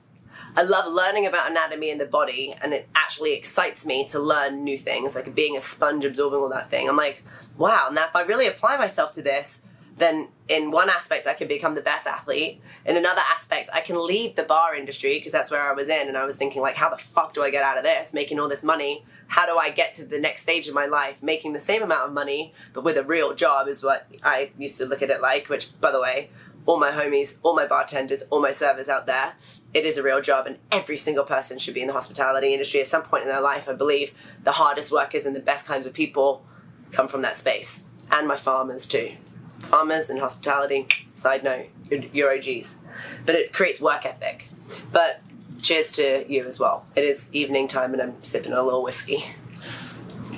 I 0.56 0.62
love 0.62 0.92
learning 0.92 1.26
about 1.26 1.50
anatomy 1.50 1.90
in 1.90 1.98
the 1.98 2.06
body, 2.06 2.54
and 2.62 2.74
it 2.74 2.88
actually 2.94 3.34
excites 3.34 3.86
me 3.86 4.08
to 4.10 4.20
learn 4.20 4.64
new 4.64 4.78
things, 4.78 5.16
like 5.16 5.34
being 5.34 5.58
a 5.58 5.62
sponge 5.62 6.06
absorbing 6.06 6.40
all 6.40 6.50
that 6.50 6.70
thing. 6.70 6.88
I'm 6.88 6.96
like, 6.96 7.24
wow, 7.58 7.90
now 7.92 8.06
if 8.06 8.16
I 8.16 8.22
really 8.22 8.48
apply 8.48 8.78
myself 8.78 9.14
to 9.14 9.24
this, 9.24 9.62
then 9.98 10.28
in 10.48 10.72
one 10.72 10.90
aspect 10.90 11.28
I 11.28 11.34
can 11.34 11.48
become 11.48 11.76
the 11.76 11.82
best 11.82 12.08
athlete. 12.08 12.62
In 12.86 12.98
another 12.98 13.22
aspect, 13.32 13.70
I 13.74 13.82
can 13.82 14.04
leave 14.04 14.36
the 14.36 14.44
bar 14.44 14.76
industry 14.76 15.18
because 15.18 15.32
that's 15.32 15.52
where 15.52 15.62
I 15.62 15.74
was 15.74 15.88
in, 15.88 16.08
and 16.08 16.18
I 16.18 16.26
was 16.26 16.38
thinking 16.38 16.62
like, 16.62 16.76
how 16.76 16.90
the 16.90 16.98
fuck 16.98 17.34
do 17.34 17.44
I 17.44 17.50
get 17.50 17.64
out 17.64 17.78
of 17.78 17.84
this? 17.84 18.14
Making 18.14 18.40
all 18.40 18.48
this 18.48 18.64
money. 18.64 19.06
How 19.28 19.46
do 19.46 19.58
I 19.58 19.72
get 19.72 19.94
to 19.96 20.06
the 20.06 20.20
next 20.20 20.44
stage 20.44 20.68
of 20.68 20.76
my 20.76 20.86
life, 20.86 21.24
making 21.24 21.54
the 21.54 21.60
same 21.60 21.82
amount 21.82 22.08
of 22.08 22.14
money 22.14 22.54
but 22.74 22.84
with 22.84 22.98
a 22.98 23.04
real 23.04 23.34
job? 23.34 23.68
Is 23.68 23.84
what 23.84 24.08
I 24.24 24.52
used 24.58 24.78
to 24.80 24.86
look 24.86 25.02
at 25.02 25.10
it 25.10 25.22
like. 25.22 25.50
Which, 25.50 25.80
by 25.80 25.92
the 25.92 26.02
way, 26.02 26.30
all 26.66 26.80
my 26.80 26.92
homies, 26.92 27.38
all 27.44 27.56
my 27.56 27.68
bartenders, 27.68 28.24
all 28.30 28.42
my 28.42 28.52
servers 28.52 28.90
out 28.90 29.06
there, 29.06 29.34
it 29.74 29.86
is 29.86 29.98
a 29.98 30.04
real 30.04 30.22
job, 30.22 30.48
and 30.48 30.58
every 30.72 30.98
single 30.98 31.24
person 31.24 31.58
should 31.58 31.74
be 31.74 31.82
in 31.82 31.88
the 31.88 31.94
hospitality 31.94 32.54
industry 32.54 32.80
at 32.80 32.88
some 32.88 33.04
point 33.04 33.24
in 33.24 33.30
their 33.30 33.42
life. 33.42 33.68
I 33.68 33.74
believe 33.74 34.14
the 34.44 34.54
hardest 34.54 34.92
workers 34.92 35.26
and 35.26 35.36
the 35.36 35.42
best 35.42 35.66
kinds 35.66 35.86
of 35.86 35.94
people 35.94 36.46
come 36.92 37.08
from 37.08 37.22
that 37.24 37.36
space, 37.36 37.82
and 38.12 38.28
my 38.28 38.38
farmers 38.38 38.88
too. 38.88 39.14
Farmers 39.60 40.10
and 40.10 40.20
hospitality, 40.20 40.88
side 41.14 41.44
note, 41.44 41.68
you're 42.14 42.36
OGs. 42.36 42.78
But 43.26 43.36
it 43.36 43.54
creates 43.54 43.82
work 43.82 44.06
ethic. 44.06 44.50
But 44.92 45.22
cheers 45.62 45.92
to 45.94 46.26
you 46.32 46.44
as 46.44 46.60
well. 46.60 46.86
It 46.96 47.04
is 47.04 47.30
evening 47.34 47.68
time, 47.68 47.94
and 47.94 48.02
I'm 48.02 48.24
sipping 48.24 48.54
a 48.54 48.62
little 48.62 48.84
whiskey. 48.84 49.24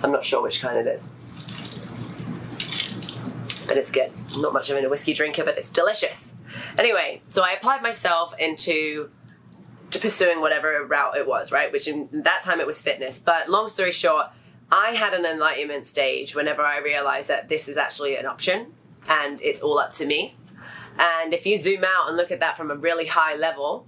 I'm 0.04 0.12
not 0.12 0.24
sure 0.24 0.44
which 0.44 0.62
kind 0.62 0.78
it 0.78 0.88
is 0.88 1.10
but 3.76 3.82
it's 3.82 3.92
good. 3.92 4.10
I'm 4.34 4.42
not 4.42 4.54
much 4.54 4.70
of 4.70 4.82
a 4.82 4.88
whiskey 4.88 5.14
drinker, 5.14 5.44
but 5.44 5.58
it's 5.58 5.70
delicious. 5.70 6.34
Anyway, 6.78 7.22
so 7.28 7.44
I 7.44 7.52
applied 7.52 7.82
myself 7.82 8.34
into 8.40 9.10
to 9.92 10.00
pursuing 10.00 10.40
whatever 10.40 10.86
route 10.86 11.18
it 11.18 11.28
was, 11.28 11.52
right? 11.52 11.74
Which 11.74 11.86
in 11.90 12.08
that 12.14 12.42
time 12.42 12.62
it 12.62 12.66
was 12.66 12.82
fitness. 12.82 13.20
But 13.20 13.50
long 13.50 13.68
story 13.68 13.92
short, 13.92 14.28
I 14.72 14.92
had 14.92 15.14
an 15.14 15.26
enlightenment 15.26 15.86
stage 15.86 16.36
whenever 16.36 16.62
I 16.62 16.78
realized 16.78 17.28
that 17.28 17.50
this 17.50 17.68
is 17.68 17.76
actually 17.76 18.16
an 18.16 18.26
option 18.26 18.74
and 19.10 19.42
it's 19.42 19.60
all 19.60 19.78
up 19.78 19.92
to 19.94 20.06
me. 20.06 20.36
And 20.98 21.34
if 21.34 21.46
you 21.46 21.60
zoom 21.60 21.84
out 21.84 22.08
and 22.08 22.16
look 22.16 22.32
at 22.32 22.40
that 22.40 22.56
from 22.56 22.72
a 22.72 22.76
really 22.76 23.08
high 23.08 23.36
level, 23.36 23.88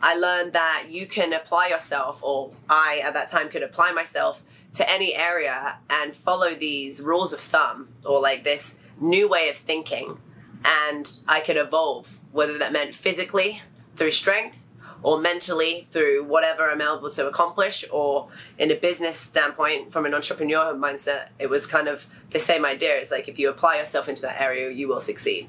I 0.00 0.14
learned 0.14 0.52
that 0.52 0.84
you 0.90 1.06
can 1.06 1.32
apply 1.32 1.68
yourself, 1.68 2.22
or 2.22 2.52
I 2.70 3.00
at 3.02 3.14
that 3.14 3.28
time 3.28 3.48
could 3.48 3.64
apply 3.64 3.90
myself 3.90 4.44
to 4.74 4.88
any 4.88 5.12
area 5.12 5.78
and 5.90 6.14
follow 6.14 6.54
these 6.54 7.00
rules 7.00 7.32
of 7.32 7.40
thumb 7.40 7.88
or 8.04 8.20
like 8.20 8.44
this 8.44 8.76
new 9.00 9.28
way 9.28 9.48
of 9.48 9.56
thinking 9.56 10.18
and 10.64 11.18
I 11.28 11.40
could 11.40 11.56
evolve, 11.56 12.20
whether 12.32 12.58
that 12.58 12.72
meant 12.72 12.94
physically 12.94 13.60
through 13.96 14.12
strength 14.12 14.60
or 15.02 15.20
mentally 15.20 15.86
through 15.90 16.24
whatever 16.24 16.70
I'm 16.70 16.80
able 16.80 17.10
to 17.10 17.28
accomplish, 17.28 17.84
or 17.92 18.28
in 18.56 18.70
a 18.70 18.74
business 18.74 19.18
standpoint, 19.18 19.92
from 19.92 20.06
an 20.06 20.14
entrepreneur 20.14 20.72
mindset, 20.72 21.28
it 21.38 21.50
was 21.50 21.66
kind 21.66 21.88
of 21.88 22.06
the 22.30 22.38
same 22.38 22.64
idea. 22.64 22.96
It's 22.96 23.10
like 23.10 23.28
if 23.28 23.38
you 23.38 23.50
apply 23.50 23.76
yourself 23.76 24.08
into 24.08 24.22
that 24.22 24.40
area, 24.40 24.70
you 24.70 24.88
will 24.88 25.00
succeed. 25.00 25.46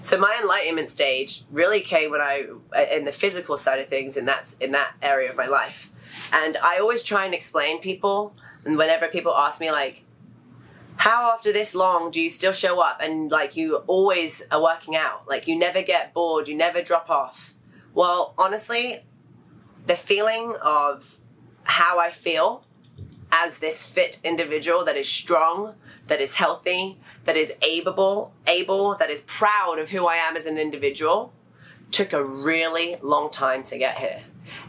So 0.00 0.16
my 0.16 0.38
enlightenment 0.40 0.88
stage 0.88 1.44
really 1.52 1.80
came 1.80 2.10
when 2.10 2.22
I, 2.22 2.46
in 2.90 3.04
the 3.04 3.12
physical 3.12 3.58
side 3.58 3.80
of 3.80 3.86
things, 3.86 4.16
and 4.16 4.26
that's 4.26 4.54
in 4.60 4.72
that 4.72 4.94
area 5.02 5.28
of 5.28 5.36
my 5.36 5.46
life. 5.46 5.92
And 6.32 6.56
I 6.56 6.78
always 6.78 7.02
try 7.02 7.26
and 7.26 7.34
explain 7.34 7.82
people, 7.82 8.34
and 8.64 8.78
whenever 8.78 9.08
people 9.08 9.34
ask 9.36 9.60
me 9.60 9.70
like, 9.70 10.04
how 10.96 11.32
after 11.32 11.52
this 11.52 11.74
long 11.74 12.10
do 12.10 12.20
you 12.20 12.30
still 12.30 12.52
show 12.52 12.80
up 12.80 12.98
and 13.00 13.30
like 13.30 13.56
you 13.56 13.76
always 13.86 14.42
are 14.50 14.62
working 14.62 14.96
out? 14.96 15.28
Like 15.28 15.46
you 15.46 15.56
never 15.58 15.82
get 15.82 16.14
bored 16.14 16.48
you 16.48 16.54
never 16.54 16.82
drop 16.82 17.10
off. 17.10 17.54
Well 17.94 18.34
honestly 18.38 19.04
the 19.86 19.96
feeling 19.96 20.54
of 20.62 21.18
how 21.62 21.98
i 21.98 22.10
feel 22.10 22.64
as 23.32 23.58
this 23.58 23.86
fit 23.86 24.18
individual 24.22 24.84
that 24.84 24.96
is 24.96 25.08
strong 25.08 25.74
that 26.06 26.20
is 26.20 26.34
healthy 26.34 26.98
that 27.24 27.36
is 27.36 27.52
able 27.62 28.32
able 28.46 28.94
that 28.96 29.10
is 29.10 29.20
proud 29.22 29.78
of 29.78 29.90
who 29.90 30.06
i 30.06 30.16
am 30.16 30.36
as 30.36 30.46
an 30.46 30.58
individual 30.58 31.32
took 31.90 32.12
a 32.12 32.24
really 32.24 32.96
long 33.00 33.30
time 33.30 33.62
to 33.62 33.78
get 33.78 33.98
here. 33.98 34.20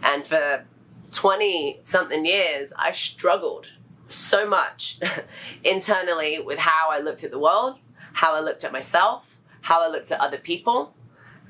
And 0.03 0.25
for 0.25 0.65
20 1.11 1.79
something 1.83 2.25
years 2.25 2.73
i 2.77 2.91
struggled 2.91 3.73
so 4.09 4.47
much 4.47 4.99
internally 5.63 6.39
with 6.39 6.59
how 6.59 6.89
I 6.89 6.99
looked 6.99 7.23
at 7.23 7.31
the 7.31 7.39
world, 7.39 7.79
how 8.13 8.35
I 8.35 8.39
looked 8.39 8.63
at 8.63 8.71
myself, 8.71 9.37
how 9.61 9.83
I 9.83 9.89
looked 9.89 10.11
at 10.11 10.19
other 10.19 10.37
people, 10.37 10.95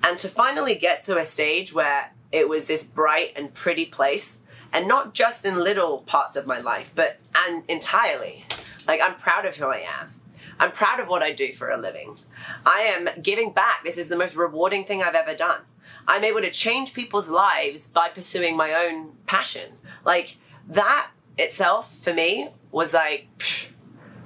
and 0.04 0.18
to 0.20 0.28
finally 0.28 0.76
get 0.76 1.02
to 1.04 1.18
a 1.18 1.26
stage 1.26 1.74
where 1.74 2.12
it 2.32 2.50
was 2.50 2.66
this 2.66 2.84
bright 2.84 3.34
and 3.36 3.54
pretty 3.54 3.86
place, 3.86 4.40
and 4.74 4.88
not 4.88 5.14
just 5.14 5.46
in 5.46 5.64
little 5.64 6.00
parts 6.00 6.36
of 6.36 6.46
my 6.46 6.60
life, 6.60 6.92
but 6.94 7.20
and 7.36 7.64
entirely. 7.68 8.46
Like 8.88 9.02
I'm 9.02 9.16
proud 9.16 9.46
of 9.46 9.56
who 9.56 9.68
I 9.68 9.86
am. 10.00 10.10
I'm 10.60 10.72
proud 10.72 11.00
of 11.00 11.08
what 11.08 11.22
I 11.22 11.34
do 11.34 11.54
for 11.54 11.70
a 11.70 11.78
living. 11.78 12.16
I 12.66 12.80
am 12.80 13.10
giving 13.22 13.52
back. 13.52 13.84
This 13.84 13.98
is 13.98 14.10
the 14.10 14.18
most 14.18 14.36
rewarding 14.36 14.86
thing 14.86 15.04
I've 15.04 15.16
ever 15.16 15.36
done. 15.36 15.62
I'm 16.08 16.24
able 16.24 16.42
to 16.42 16.50
change 16.50 16.94
people's 16.94 17.30
lives 17.30 17.88
by 17.88 18.10
pursuing 18.10 18.56
my 18.56 18.74
own 18.74 19.12
passion. 19.26 19.74
Like 20.06 20.38
that 20.68 21.10
itself 21.38 21.96
for 21.98 22.14
me 22.14 22.50
was 22.72 22.94
like, 22.94 23.28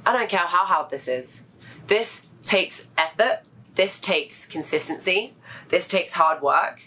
I 0.05 0.13
don't 0.13 0.29
care 0.29 0.39
how 0.39 0.65
hard 0.65 0.89
this 0.89 1.07
is. 1.07 1.43
This 1.87 2.27
takes 2.43 2.87
effort. 2.97 3.41
This 3.75 3.99
takes 3.99 4.45
consistency. 4.45 5.33
This 5.69 5.87
takes 5.87 6.13
hard 6.13 6.41
work. 6.41 6.83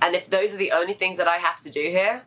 And 0.00 0.14
if 0.14 0.28
those 0.28 0.52
are 0.54 0.58
the 0.58 0.72
only 0.72 0.94
things 0.94 1.16
that 1.16 1.28
I 1.28 1.36
have 1.36 1.60
to 1.60 1.70
do 1.70 1.80
here, 1.80 2.22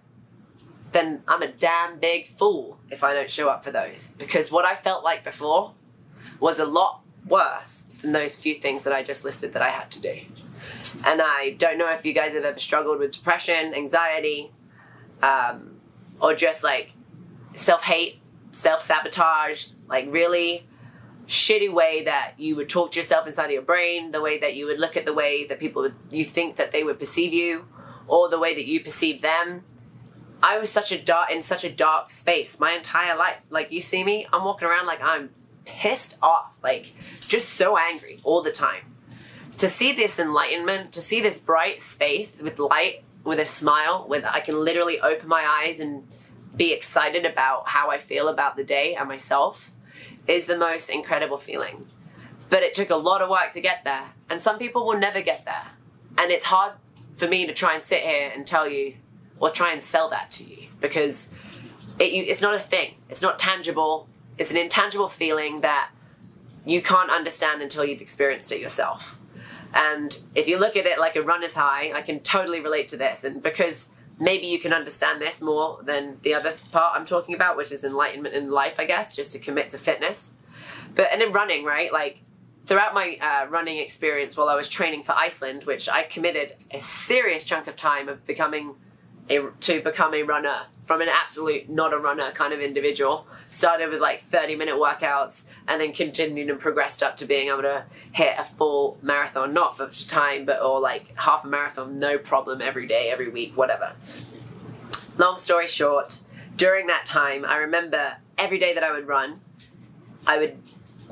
then 0.92 1.22
I'm 1.28 1.42
a 1.42 1.48
damn 1.48 2.00
big 2.00 2.28
fool 2.28 2.80
if 2.90 3.04
I 3.04 3.14
don't 3.14 3.30
show 3.30 3.50
up 3.50 3.64
for 3.64 3.72
those. 3.72 4.12
Because 4.18 4.52
what 4.52 4.66
I 4.66 4.76
felt 4.76 5.04
like 5.04 5.24
before 5.24 5.74
was 6.40 6.60
a 6.60 6.66
lot 6.66 7.02
worse 7.28 7.84
than 8.02 8.12
those 8.12 8.42
few 8.42 8.56
things 8.56 8.84
that 8.86 8.94
I 8.94 9.04
just 9.04 9.24
listed 9.24 9.54
that 9.54 9.62
I 9.62 9.70
had 9.70 9.92
to 9.92 10.02
do. 10.02 10.16
And 11.06 11.22
I 11.22 11.56
don't 11.58 11.78
know 11.78 11.90
if 11.92 12.06
you 12.06 12.14
guys 12.14 12.34
have 12.34 12.44
ever 12.44 12.60
struggled 12.60 13.00
with 13.00 13.12
depression, 13.12 13.74
anxiety, 13.74 14.52
um, 15.22 15.78
or 16.20 16.34
just 16.34 16.64
like 16.64 16.94
self 17.60 17.84
hate, 17.84 18.20
self 18.52 18.82
sabotage, 18.82 19.70
like 19.88 20.06
really 20.10 20.66
shitty 21.28 21.72
way 21.72 22.04
that 22.06 22.34
you 22.38 22.56
would 22.56 22.68
talk 22.68 22.92
to 22.92 23.00
yourself 23.00 23.28
inside 23.28 23.46
of 23.46 23.52
your 23.52 23.62
brain, 23.62 24.12
the 24.12 24.22
way 24.22 24.40
that 24.40 24.56
you 24.56 24.66
would 24.66 24.80
look 24.80 24.98
at 24.98 25.06
the 25.06 25.14
way 25.14 25.46
that 25.46 25.60
people 25.60 25.84
would, 25.84 25.96
you 26.10 26.26
think 26.26 26.56
that 26.56 26.72
they 26.72 26.84
would 26.84 26.98
perceive 26.98 27.32
you, 27.32 27.68
or 28.08 28.30
the 28.30 28.40
way 28.40 28.56
that 28.56 28.66
you 28.66 28.84
perceive 28.84 29.22
them. 29.22 29.64
I 30.42 30.58
was 30.58 30.72
such 30.72 30.92
a 30.92 31.00
dark 31.00 31.30
in 31.32 31.44
such 31.44 31.64
a 31.64 31.72
dark 31.72 32.10
space 32.10 32.60
my 32.60 32.72
entire 32.72 33.16
life. 33.16 33.46
Like 33.50 33.72
you 33.72 33.82
see 33.82 34.04
me, 34.04 34.26
I'm 34.34 34.44
walking 34.44 34.68
around 34.68 34.88
like 34.88 35.04
I'm 35.04 35.30
pissed 35.66 36.18
off, 36.22 36.58
like 36.64 36.94
just 37.28 37.50
so 37.50 37.78
angry 37.78 38.20
all 38.24 38.42
the 38.42 38.52
time. 38.52 38.96
To 39.58 39.68
see 39.68 39.92
this 39.92 40.18
enlightenment, 40.18 40.94
to 40.94 41.02
see 41.02 41.20
this 41.20 41.38
bright 41.38 41.82
space 41.82 42.42
with 42.42 42.58
light, 42.58 43.04
with 43.26 43.40
a 43.40 43.46
smile, 43.46 44.06
with 44.08 44.24
I 44.26 44.40
can 44.40 44.56
literally 44.56 45.00
open 45.02 45.28
my 45.28 45.44
eyes 45.46 45.82
and 45.82 46.08
be 46.56 46.74
excited 46.74 47.26
about 47.26 47.70
how 47.70 47.90
I 47.90 47.98
feel 47.98 48.28
about 48.28 48.56
the 48.56 48.64
day 48.64 48.96
and 48.96 49.08
myself 49.08 49.72
is 50.28 50.46
the 50.46 50.58
most 50.58 50.90
incredible 50.90 51.38
feeling. 51.38 51.86
But 52.50 52.64
it 52.64 52.74
took 52.74 52.90
a 52.90 52.96
lot 52.96 53.22
of 53.22 53.30
work 53.30 53.52
to 53.54 53.62
get 53.62 53.84
there, 53.84 54.06
and 54.30 54.42
some 54.42 54.58
people 54.58 54.86
will 54.86 54.98
never 54.98 55.22
get 55.22 55.46
there. 55.46 55.68
And 56.18 56.32
it's 56.32 56.46
hard 56.46 56.74
for 57.16 57.28
me 57.28 57.46
to 57.46 57.54
try 57.54 57.76
and 57.76 57.84
sit 57.84 58.02
here 58.02 58.32
and 58.34 58.46
tell 58.46 58.68
you 58.68 58.96
or 59.40 59.50
try 59.50 59.72
and 59.72 59.84
sell 59.84 60.10
that 60.10 60.32
to 60.32 60.44
you 60.44 60.68
because 60.82 61.30
it, 62.00 62.12
you, 62.12 62.24
it's 62.24 62.42
not 62.42 62.56
a 62.56 62.60
thing, 62.60 62.96
it's 63.10 63.22
not 63.22 63.38
tangible, 63.40 64.08
It's 64.38 64.52
an 64.52 64.58
intangible 64.58 65.10
feeling 65.10 65.62
that 65.62 65.92
you 66.66 66.82
can't 66.82 67.10
understand 67.10 67.62
until 67.62 67.84
you've 67.86 68.02
experienced 68.02 68.52
it 68.52 68.62
yourself. 68.62 69.20
And 69.74 70.18
if 70.34 70.48
you 70.48 70.58
look 70.58 70.76
at 70.76 70.86
it 70.86 71.00
like 71.00 71.16
a 71.16 71.22
runner's 71.22 71.54
high, 71.54 71.92
I 71.94 72.02
can 72.02 72.22
totally 72.22 72.62
relate 72.62 72.88
to 72.90 72.98
this. 72.98 73.24
And 73.24 73.42
because 73.42 73.90
maybe 74.20 74.48
you 74.48 74.60
can 74.60 74.74
understand 74.74 75.22
this 75.22 75.42
more 75.42 75.80
than 75.84 76.18
the 76.22 76.34
other 76.34 76.54
part 76.72 76.94
I'm 76.96 77.06
talking 77.06 77.34
about, 77.34 77.58
which 77.58 77.72
is 77.72 77.84
enlightenment 77.84 78.36
in 78.36 78.52
life, 78.52 78.80
I 78.80 78.86
guess, 78.86 79.16
just 79.16 79.32
to 79.32 79.40
commit 79.40 79.70
to 79.70 79.78
fitness. 79.78 80.32
But 80.94 81.10
and 81.12 81.22
in 81.22 81.32
running, 81.32 81.64
right? 81.64 81.92
Like 81.92 82.22
throughout 82.66 82.94
my 82.94 83.18
uh, 83.22 83.48
running 83.50 83.78
experience 83.78 84.36
while 84.36 84.50
I 84.50 84.56
was 84.56 84.68
training 84.68 85.04
for 85.04 85.14
Iceland, 85.14 85.64
which 85.64 85.88
I 85.88 86.04
committed 86.04 86.56
a 86.72 86.80
serious 86.80 87.46
chunk 87.46 87.68
of 87.68 87.76
time 87.76 88.10
of 88.10 88.26
becoming 88.28 88.76
a, 89.30 89.50
to 89.62 89.82
become 89.82 90.14
a 90.14 90.24
runner 90.24 90.62
from 90.84 91.02
an 91.02 91.08
absolute 91.08 91.70
not 91.70 91.94
a 91.94 91.98
runner 91.98 92.32
kind 92.32 92.52
of 92.52 92.60
individual. 92.60 93.28
Started 93.48 93.90
with 93.92 94.02
like 94.02 94.22
30 94.22 94.56
minute 94.56 94.76
workouts 94.76 95.44
and 95.68 95.80
then 95.80 95.94
continued 95.94 96.50
and 96.50 96.60
progressed 96.60 97.04
up 97.04 97.16
to 97.18 97.26
being 97.26 97.50
able 97.50 97.62
to 97.62 97.84
hit 98.12 98.34
a 98.40 98.44
full 98.44 98.98
marathon, 99.04 99.54
not 99.54 99.78
for 99.78 99.88
time, 100.08 100.46
but 100.46 100.62
or 100.62 100.80
like 100.80 101.14
half 101.16 101.46
a 101.46 101.48
marathon, 101.48 101.98
no 101.98 102.18
problem 102.18 102.60
every 102.62 102.88
day, 102.88 103.12
every 103.12 103.30
week, 103.30 103.56
whatever. 103.56 103.94
Long 105.18 105.38
story 105.38 105.68
short, 105.68 106.22
during 106.56 106.88
that 106.88 107.06
time, 107.06 107.46
I 107.46 107.58
remember 107.58 108.18
every 108.38 108.58
day 108.58 108.74
that 108.74 108.84
I 108.84 108.92
would 108.92 109.08
run, 109.08 109.42
I 110.26 110.40
would 110.40 110.58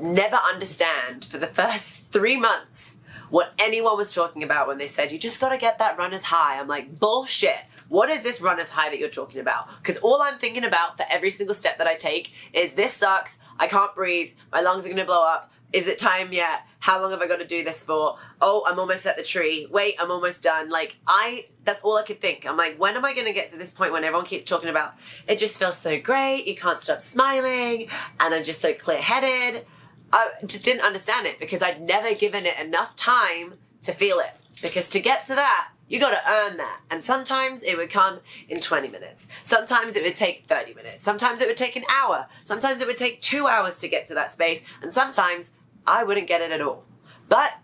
never 0.00 0.36
understand 0.36 1.24
for 1.24 1.38
the 1.38 1.46
first 1.46 2.06
three 2.10 2.36
months 2.36 2.96
what 3.30 3.52
anyone 3.58 3.96
was 3.96 4.12
talking 4.12 4.42
about 4.42 4.66
when 4.66 4.78
they 4.78 4.86
said, 4.86 5.12
you 5.12 5.18
just 5.18 5.40
gotta 5.40 5.58
get 5.58 5.78
that 5.78 5.98
runner's 5.98 6.24
high. 6.24 6.58
I'm 6.58 6.66
like, 6.66 6.98
bullshit. 6.98 7.60
What 7.88 8.10
is 8.10 8.22
this 8.22 8.40
runner's 8.40 8.70
high 8.70 8.90
that 8.90 8.98
you're 8.98 9.08
talking 9.08 9.40
about? 9.40 9.68
Because 9.78 9.96
all 9.98 10.20
I'm 10.20 10.38
thinking 10.38 10.64
about 10.64 10.96
for 10.96 11.06
every 11.08 11.30
single 11.30 11.54
step 11.54 11.78
that 11.78 11.86
I 11.86 11.94
take 11.94 12.32
is 12.52 12.74
this 12.74 12.92
sucks. 12.92 13.38
I 13.58 13.66
can't 13.66 13.94
breathe. 13.94 14.32
My 14.52 14.60
lungs 14.60 14.84
are 14.84 14.88
going 14.88 14.98
to 14.98 15.04
blow 15.04 15.24
up. 15.24 15.52
Is 15.72 15.86
it 15.86 15.98
time 15.98 16.32
yet? 16.32 16.62
How 16.80 17.00
long 17.00 17.10
have 17.10 17.20
I 17.20 17.26
got 17.26 17.40
to 17.40 17.46
do 17.46 17.62
this 17.62 17.82
for? 17.82 18.16
Oh, 18.40 18.64
I'm 18.66 18.78
almost 18.78 19.04
at 19.04 19.16
the 19.16 19.22
tree. 19.22 19.66
Wait, 19.70 19.96
I'm 19.98 20.10
almost 20.10 20.42
done. 20.42 20.70
Like, 20.70 20.98
I, 21.06 21.46
that's 21.64 21.80
all 21.80 21.96
I 21.96 22.04
could 22.04 22.20
think. 22.20 22.48
I'm 22.48 22.56
like, 22.56 22.78
when 22.78 22.96
am 22.96 23.04
I 23.04 23.12
going 23.12 23.26
to 23.26 23.34
get 23.34 23.48
to 23.50 23.58
this 23.58 23.70
point 23.70 23.92
when 23.92 24.04
everyone 24.04 24.24
keeps 24.24 24.44
talking 24.44 24.70
about 24.70 24.94
it 25.26 25.38
just 25.38 25.58
feels 25.58 25.76
so 25.76 25.98
great, 26.00 26.46
you 26.46 26.56
can't 26.56 26.82
stop 26.82 27.02
smiling, 27.02 27.88
and 28.20 28.34
I'm 28.34 28.44
just 28.44 28.62
so 28.62 28.72
clear 28.72 28.98
headed? 28.98 29.66
I 30.10 30.30
just 30.46 30.64
didn't 30.64 30.82
understand 30.82 31.26
it 31.26 31.38
because 31.38 31.62
I'd 31.62 31.82
never 31.82 32.14
given 32.14 32.46
it 32.46 32.58
enough 32.58 32.96
time 32.96 33.54
to 33.82 33.92
feel 33.92 34.20
it. 34.20 34.30
Because 34.62 34.88
to 34.90 35.00
get 35.00 35.26
to 35.26 35.34
that, 35.34 35.68
you 35.88 35.98
got 35.98 36.10
to 36.10 36.30
earn 36.30 36.56
that. 36.58 36.80
And 36.90 37.02
sometimes 37.02 37.62
it 37.62 37.76
would 37.76 37.90
come 37.90 38.20
in 38.48 38.60
20 38.60 38.88
minutes. 38.88 39.28
Sometimes 39.42 39.96
it 39.96 40.02
would 40.02 40.14
take 40.14 40.46
30 40.46 40.74
minutes. 40.74 41.02
Sometimes 41.02 41.40
it 41.40 41.48
would 41.48 41.56
take 41.56 41.76
an 41.76 41.84
hour. 41.90 42.26
Sometimes 42.44 42.80
it 42.80 42.86
would 42.86 42.96
take 42.96 43.20
two 43.20 43.46
hours 43.46 43.80
to 43.80 43.88
get 43.88 44.06
to 44.06 44.14
that 44.14 44.30
space. 44.30 44.62
And 44.82 44.92
sometimes 44.92 45.50
I 45.86 46.04
wouldn't 46.04 46.26
get 46.26 46.40
it 46.40 46.52
at 46.52 46.60
all. 46.60 46.84
But 47.28 47.54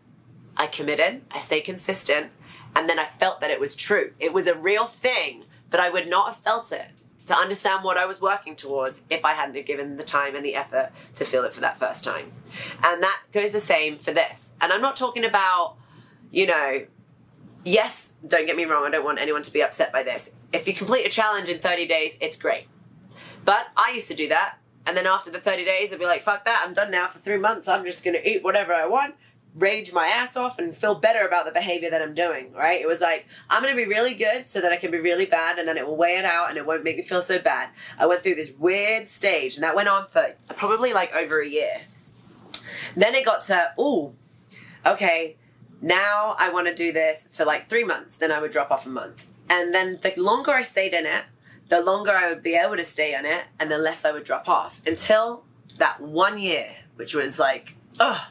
I 0.57 0.67
committed, 0.67 1.23
I 1.31 1.39
stayed 1.39 1.63
consistent, 1.63 2.31
and 2.77 2.89
then 2.89 2.99
I 2.99 3.05
felt 3.05 3.41
that 3.41 3.51
it 3.51 3.61
was 3.61 3.77
true. 3.77 4.13
It 4.19 4.33
was 4.33 4.47
a 4.47 4.55
real 4.55 4.87
thing, 4.87 5.45
but 5.71 5.81
I 5.81 5.91
would 5.91 6.09
not 6.09 6.29
have 6.29 6.37
felt 6.37 6.73
it 6.73 6.87
to 7.27 7.35
understand 7.35 7.85
what 7.85 7.97
I 7.97 8.05
was 8.05 8.21
working 8.21 8.55
towards 8.55 9.03
if 9.09 9.25
I 9.25 9.33
hadn't 9.33 9.65
given 9.67 9.97
the 9.97 10.05
time 10.05 10.35
and 10.35 10.45
the 10.45 10.55
effort 10.55 10.91
to 11.15 11.25
feel 11.25 11.45
it 11.45 11.53
for 11.53 11.61
that 11.61 11.79
first 11.79 12.05
time. 12.05 12.31
And 12.83 13.03
that 13.03 13.21
goes 13.33 13.53
the 13.53 13.61
same 13.61 13.97
for 13.97 14.13
this. 14.13 14.51
And 14.61 14.73
I'm 14.73 14.83
not 14.83 14.97
talking 14.97 15.25
about, 15.25 15.77
you 16.31 16.47
know, 16.47 16.87
yes, 17.65 18.13
don't 18.27 18.47
get 18.47 18.57
me 18.57 18.65
wrong, 18.65 18.85
I 18.85 18.91
don't 18.91 19.05
want 19.05 19.21
anyone 19.21 19.43
to 19.43 19.53
be 19.53 19.63
upset 19.63 19.93
by 19.93 20.03
this. 20.03 20.31
If 20.53 20.67
you 20.69 20.75
complete 20.75 21.07
a 21.07 21.11
challenge 21.11 21.49
in 21.49 21.59
30 21.59 21.87
days, 21.87 22.19
it's 22.21 22.37
great. 22.37 22.67
But 23.45 23.67
I 23.77 23.93
used 23.93 24.09
to 24.09 24.15
do 24.15 24.29
that, 24.29 24.59
and 24.87 24.97
then 24.97 25.07
after 25.07 25.31
the 25.31 25.41
30 25.41 25.65
days, 25.65 25.93
I'd 25.93 25.99
be 25.99 26.07
like, 26.07 26.23
fuck 26.23 26.45
that, 26.45 26.63
I'm 26.67 26.75
done 26.75 26.91
now 26.91 27.09
for 27.09 27.19
three 27.19 27.39
months, 27.39 27.69
I'm 27.69 27.85
just 27.85 28.05
gonna 28.05 28.19
eat 28.25 28.43
whatever 28.43 28.73
I 28.73 28.87
want, 28.87 29.15
rage 29.55 29.93
my 29.93 30.07
ass 30.07 30.37
off, 30.37 30.59
and 30.59 30.75
feel 30.75 30.95
better 30.95 31.27
about 31.27 31.45
the 31.45 31.53
behavior 31.53 31.91
that 31.91 32.03
I'm 32.03 32.15
doing, 32.15 32.53
right? 32.53 32.81
It 32.81 32.87
was 32.87 33.01
like, 33.01 33.27
I'm 33.49 33.63
gonna 33.63 33.77
be 33.77 33.87
really 33.87 34.15
good 34.15 34.47
so 34.49 34.61
that 34.61 34.73
I 34.73 34.77
can 34.77 34.91
be 34.91 34.99
really 34.99 35.27
bad, 35.27 35.59
and 35.59 35.67
then 35.69 35.77
it 35.77 35.87
will 35.87 35.97
weigh 35.97 36.17
it 36.17 36.25
out 36.25 36.49
and 36.49 36.59
it 36.59 36.67
won't 36.67 36.85
make 36.85 36.97
me 36.97 37.03
feel 37.03 37.23
so 37.23 37.39
bad. 37.39 37.69
I 37.99 38.07
went 38.07 38.23
through 38.23 38.35
this 38.37 38.53
weird 38.59 39.09
stage, 39.09 39.55
and 39.55 39.65
that 39.65 39.75
went 39.75 39.89
on 39.89 40.07
for 40.09 40.35
probably 40.57 40.93
like 40.93 41.15
over 41.15 41.41
a 41.41 41.49
year. 41.49 41.77
Then 42.97 43.15
it 43.15 43.25
got 43.25 43.43
to, 43.45 43.73
ooh, 43.79 44.13
okay, 44.87 45.37
now 45.85 46.35
I 46.39 46.51
want 46.51 46.67
to 46.67 46.75
do 46.75 46.93
this 46.93 47.29
for 47.31 47.45
like 47.45 47.69
three 47.69 47.85
months, 47.85 48.17
then 48.17 48.33
I 48.33 48.41
would 48.41 48.51
drop 48.51 48.71
off 48.71 48.87
a 48.87 48.89
month. 48.89 49.27
And 49.51 49.75
then 49.75 49.99
the 50.01 50.15
longer 50.17 50.53
I 50.53 50.63
stayed 50.63 50.95
in 50.95 51.05
it, 51.05 51.25
the 51.69 51.83
longer 51.83 52.13
I 52.13 52.31
would 52.31 52.43
be 52.43 52.57
able 52.57 52.77
to 52.77 52.85
stay 52.85 53.15
on 53.15 53.27
it, 53.27 53.45
and 53.61 53.71
the 53.71 53.77
less 53.77 54.03
I 54.03 54.13
would 54.13 54.25
drop 54.25 54.49
off 54.49 54.81
until 54.87 55.45
that 55.77 56.01
one 56.01 56.39
year, 56.39 56.69
which 56.97 57.15
was 57.15 57.39
like, 57.39 57.75
oh, 58.01 58.29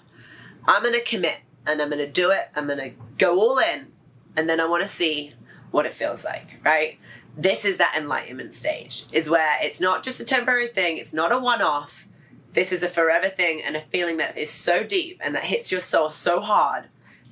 I'm 0.66 0.82
going 0.82 0.96
to 0.96 1.04
commit 1.04 1.38
and 1.68 1.80
I'm 1.80 1.90
going 1.90 2.04
to 2.04 2.12
do 2.12 2.32
it. 2.32 2.50
I'm 2.56 2.66
going 2.66 2.80
to 2.80 2.92
go 3.20 3.40
all 3.40 3.60
in, 3.60 3.92
and 4.36 4.50
then 4.50 4.60
I 4.60 4.66
want 4.66 4.82
to 4.82 4.90
see 4.90 5.34
what 5.70 5.86
it 5.86 5.94
feels 5.94 6.26
like, 6.26 6.60
right? 6.66 6.98
This 7.38 7.66
is 7.66 7.78
that 7.78 7.96
enlightenment 7.96 8.56
stage, 8.56 9.06
is 9.12 9.30
where 9.30 9.58
it's 9.62 9.80
not 9.80 10.02
just 10.02 10.20
a 10.20 10.26
temporary 10.26 10.68
thing, 10.68 10.98
it's 10.98 11.14
not 11.14 11.32
a 11.32 11.38
one 11.38 11.62
off. 11.62 12.08
This 12.54 12.72
is 12.72 12.82
a 12.82 12.88
forever 12.88 13.30
thing 13.30 13.62
and 13.64 13.76
a 13.76 13.82
feeling 13.82 14.18
that 14.18 14.38
is 14.38 14.50
so 14.50 14.84
deep 14.84 15.20
and 15.24 15.36
that 15.36 15.44
hits 15.44 15.72
your 15.72 15.82
soul 15.82 16.10
so 16.10 16.40
hard 16.40 16.86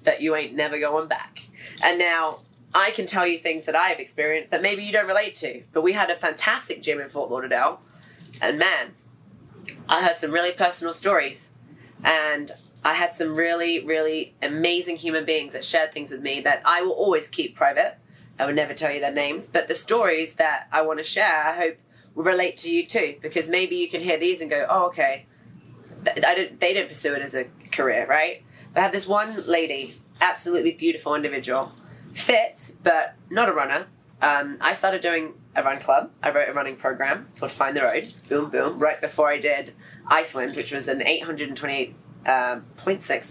that 0.04 0.22
you 0.22 0.36
ain't 0.36 0.54
never 0.54 0.80
going 0.80 1.08
back. 1.08 1.44
And 1.84 2.00
now 2.00 2.40
I 2.74 2.92
can 2.92 3.06
tell 3.06 3.28
you 3.28 3.38
things 3.38 3.66
that 3.66 3.76
I've 3.76 4.00
experienced 4.00 4.52
that 4.52 4.62
maybe 4.62 4.84
you 4.84 4.92
don't 4.92 5.08
relate 5.08 5.36
to. 5.38 5.64
But 5.74 5.82
we 5.82 5.94
had 5.94 6.10
a 6.10 6.16
fantastic 6.16 6.82
gym 6.82 7.00
in 7.00 7.10
Fort 7.10 7.30
Lauderdale, 7.30 7.82
and 8.42 8.58
man, 8.58 8.94
I 9.88 10.04
heard 10.04 10.18
some 10.18 10.32
really 10.32 10.52
personal 10.52 10.94
stories. 10.94 11.50
And 12.04 12.52
I 12.84 12.94
had 12.96 13.14
some 13.14 13.36
really, 13.36 13.86
really 13.86 14.34
amazing 14.42 14.96
human 14.96 15.24
beings 15.24 15.54
that 15.54 15.64
shared 15.64 15.92
things 15.92 16.10
with 16.12 16.22
me 16.22 16.42
that 16.42 16.62
I 16.66 16.82
will 16.82 16.94
always 16.94 17.28
keep 17.28 17.56
private. 17.56 17.98
I 18.40 18.46
would 18.48 18.56
never 18.56 18.74
tell 18.74 18.92
you 18.92 19.00
their 19.00 19.14
names, 19.14 19.46
but 19.46 19.68
the 19.68 19.76
stories 19.76 20.36
that 20.36 20.68
I 20.72 20.82
want 20.82 20.98
to 20.98 21.04
share, 21.04 21.44
I 21.46 21.56
hope 21.56 21.78
will 22.16 22.24
relate 22.24 22.58
to 22.58 22.72
you 22.72 22.88
too, 22.88 23.18
because 23.22 23.48
maybe 23.48 23.76
you 23.76 23.88
can 23.88 24.02
hear 24.02 24.18
these 24.18 24.42
and 24.42 24.50
go, 24.50 24.66
"Oh, 24.68 24.88
okay." 24.88 25.28
I 26.08 26.34
didn't, 26.34 26.60
they 26.60 26.74
didn't 26.74 26.90
pursue 26.90 27.14
it 27.14 27.22
as 27.22 27.36
a 27.36 27.46
career, 27.72 28.08
right? 28.08 28.44
I 28.76 28.80
had 28.80 28.92
this 28.92 29.08
one 29.08 29.46
lady, 29.48 29.96
absolutely 30.22 30.72
beautiful 30.72 31.16
individual, 31.16 31.72
fit 32.14 32.72
but 32.84 33.16
not 33.30 33.50
a 33.50 33.54
runner. 33.54 33.88
Um, 34.22 34.58
I 34.62 34.74
started 34.74 35.02
doing 35.02 35.34
a 35.56 35.64
run 35.64 35.80
club. 35.80 36.12
I 36.24 36.32
wrote 36.32 36.48
a 36.48 36.54
running 36.54 36.76
program 36.76 37.28
called 37.38 37.52
Find 37.52 37.76
the 37.76 37.82
Road. 37.82 38.14
Boom, 38.30 38.50
boom. 38.50 38.80
Right 38.80 39.02
before 39.02 39.30
I 39.30 39.40
did 39.40 39.74
Iceland, 40.08 40.56
which 40.56 40.72
was 40.72 40.88
an 40.88 41.02
828 41.02 41.96
um, 42.26 42.66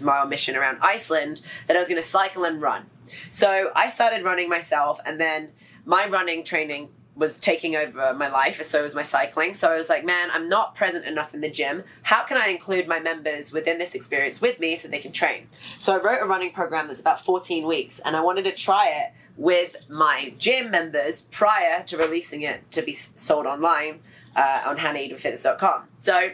mile 0.03 0.27
mission 0.27 0.55
around 0.55 0.77
Iceland 0.81 1.41
that 1.67 1.75
I 1.75 1.79
was 1.79 1.87
going 1.87 2.01
to 2.01 2.07
cycle 2.07 2.43
and 2.43 2.61
run. 2.61 2.85
So 3.29 3.71
I 3.75 3.87
started 3.89 4.23
running 4.23 4.49
myself, 4.49 4.99
and 5.05 5.19
then 5.19 5.51
my 5.85 6.07
running 6.07 6.43
training 6.43 6.89
was 7.15 7.37
taking 7.37 7.75
over 7.75 8.13
my 8.13 8.29
life, 8.29 8.61
so 8.63 8.83
was 8.83 8.95
my 8.95 9.01
cycling. 9.01 9.53
So 9.53 9.69
I 9.69 9.77
was 9.77 9.89
like, 9.89 10.05
man, 10.05 10.29
I'm 10.31 10.47
not 10.47 10.75
present 10.75 11.05
enough 11.05 11.33
in 11.33 11.41
the 11.41 11.49
gym. 11.49 11.83
How 12.03 12.23
can 12.23 12.37
I 12.37 12.47
include 12.47 12.87
my 12.87 12.99
members 12.99 13.51
within 13.51 13.77
this 13.77 13.95
experience 13.95 14.39
with 14.39 14.59
me 14.59 14.75
so 14.75 14.87
they 14.87 14.99
can 14.99 15.11
train? 15.11 15.47
So 15.51 15.93
I 15.93 16.01
wrote 16.01 16.21
a 16.21 16.25
running 16.25 16.53
program 16.53 16.87
that's 16.87 17.01
about 17.01 17.23
14 17.23 17.67
weeks, 17.67 17.99
and 17.99 18.15
I 18.15 18.21
wanted 18.21 18.45
to 18.45 18.53
try 18.53 18.87
it 18.87 19.13
with 19.37 19.89
my 19.89 20.33
gym 20.37 20.71
members 20.71 21.23
prior 21.31 21.83
to 21.83 21.97
releasing 21.97 22.41
it 22.41 22.69
to 22.71 22.81
be 22.81 22.93
sold 22.93 23.45
online 23.45 23.99
uh, 24.35 24.61
on 24.65 24.77
hannahedenfitness.com. 24.77 25.87
So 25.99 26.31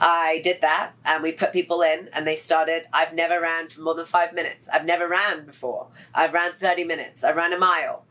I 0.00 0.40
did 0.42 0.60
that 0.62 0.92
and 1.04 1.22
we 1.22 1.32
put 1.32 1.52
people 1.52 1.82
in 1.82 2.08
and 2.12 2.26
they 2.26 2.36
started. 2.36 2.86
I've 2.92 3.14
never 3.14 3.40
ran 3.40 3.68
for 3.68 3.82
more 3.82 3.94
than 3.94 4.06
five 4.06 4.32
minutes. 4.32 4.68
I've 4.72 4.84
never 4.84 5.08
ran 5.08 5.44
before. 5.44 5.88
I've 6.14 6.32
ran 6.32 6.52
30 6.52 6.84
minutes. 6.84 7.24
I 7.24 7.32
ran 7.32 7.52
a 7.52 7.58
mile. 7.58 8.04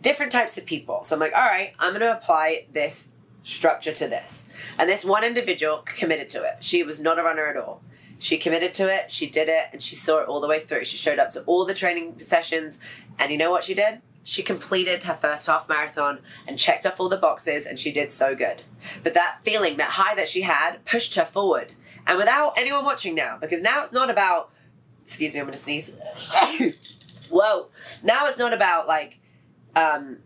Different 0.00 0.32
types 0.32 0.56
of 0.56 0.66
people. 0.66 1.02
So 1.02 1.16
I'm 1.16 1.20
like, 1.20 1.34
all 1.34 1.44
right, 1.44 1.72
I'm 1.78 1.90
going 1.90 2.00
to 2.00 2.16
apply 2.16 2.66
this 2.72 3.08
structure 3.42 3.92
to 3.92 4.06
this. 4.08 4.46
And 4.78 4.88
this 4.88 5.04
one 5.04 5.24
individual 5.24 5.82
committed 5.84 6.30
to 6.30 6.44
it. 6.44 6.58
She 6.60 6.82
was 6.82 7.00
not 7.00 7.18
a 7.18 7.22
runner 7.22 7.46
at 7.46 7.56
all. 7.56 7.82
She 8.18 8.36
committed 8.36 8.74
to 8.74 8.92
it, 8.92 9.12
she 9.12 9.30
did 9.30 9.48
it, 9.48 9.66
and 9.72 9.80
she 9.80 9.94
saw 9.94 10.18
it 10.18 10.28
all 10.28 10.40
the 10.40 10.48
way 10.48 10.58
through. 10.58 10.84
She 10.84 10.96
showed 10.96 11.20
up 11.20 11.30
to 11.30 11.42
all 11.44 11.64
the 11.64 11.74
training 11.74 12.18
sessions, 12.18 12.80
and 13.18 13.30
you 13.30 13.38
know 13.38 13.50
what 13.50 13.62
she 13.62 13.74
did? 13.74 14.00
She 14.24 14.42
completed 14.42 15.04
her 15.04 15.14
first 15.14 15.46
half 15.46 15.68
marathon 15.68 16.18
and 16.46 16.58
checked 16.58 16.84
off 16.84 16.98
all 16.98 17.08
the 17.08 17.16
boxes, 17.16 17.64
and 17.64 17.78
she 17.78 17.92
did 17.92 18.10
so 18.10 18.34
good. 18.34 18.62
But 19.04 19.14
that 19.14 19.38
feeling, 19.42 19.76
that 19.76 19.90
high 19.90 20.16
that 20.16 20.28
she 20.28 20.42
had, 20.42 20.84
pushed 20.84 21.14
her 21.14 21.24
forward. 21.24 21.74
And 22.06 22.18
without 22.18 22.54
anyone 22.58 22.84
watching 22.84 23.14
now, 23.14 23.38
because 23.40 23.62
now 23.62 23.82
it's 23.82 23.92
not 23.92 24.10
about, 24.10 24.50
excuse 25.04 25.32
me, 25.32 25.40
I'm 25.40 25.46
gonna 25.46 25.56
sneeze. 25.56 25.92
Whoa. 27.30 27.68
Now 28.02 28.26
it's 28.26 28.38
not 28.38 28.52
about 28.52 28.88
like, 28.88 29.18
um, 29.78 30.18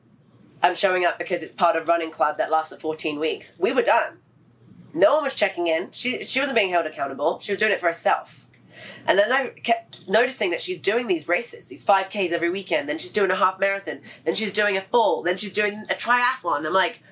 I'm 0.62 0.74
showing 0.74 1.04
up 1.04 1.18
because 1.18 1.42
it's 1.42 1.52
part 1.52 1.76
of 1.76 1.88
running 1.88 2.10
club 2.10 2.38
that 2.38 2.50
lasted 2.50 2.80
14 2.80 3.18
weeks. 3.18 3.52
We 3.58 3.72
were 3.72 3.82
done. 3.82 4.18
No 4.94 5.14
one 5.14 5.24
was 5.24 5.34
checking 5.34 5.66
in. 5.66 5.90
She, 5.90 6.24
she 6.24 6.40
wasn't 6.40 6.56
being 6.56 6.70
held 6.70 6.86
accountable. 6.86 7.38
She 7.40 7.52
was 7.52 7.58
doing 7.58 7.72
it 7.72 7.80
for 7.80 7.86
herself. 7.86 8.46
And 9.06 9.18
then 9.18 9.32
I 9.32 9.48
kept 9.48 10.08
noticing 10.08 10.50
that 10.50 10.60
she's 10.60 10.80
doing 10.80 11.06
these 11.06 11.28
races, 11.28 11.66
these 11.66 11.84
5Ks 11.84 12.30
every 12.30 12.50
weekend. 12.50 12.88
Then 12.88 12.98
she's 12.98 13.12
doing 13.12 13.30
a 13.30 13.36
half 13.36 13.58
marathon. 13.58 14.00
Then 14.24 14.34
she's 14.34 14.52
doing 14.52 14.76
a 14.76 14.82
full. 14.82 15.22
Then 15.22 15.36
she's 15.36 15.52
doing 15.52 15.84
a 15.90 15.94
triathlon. 15.94 16.66
I'm 16.66 16.72
like, 16.72 17.02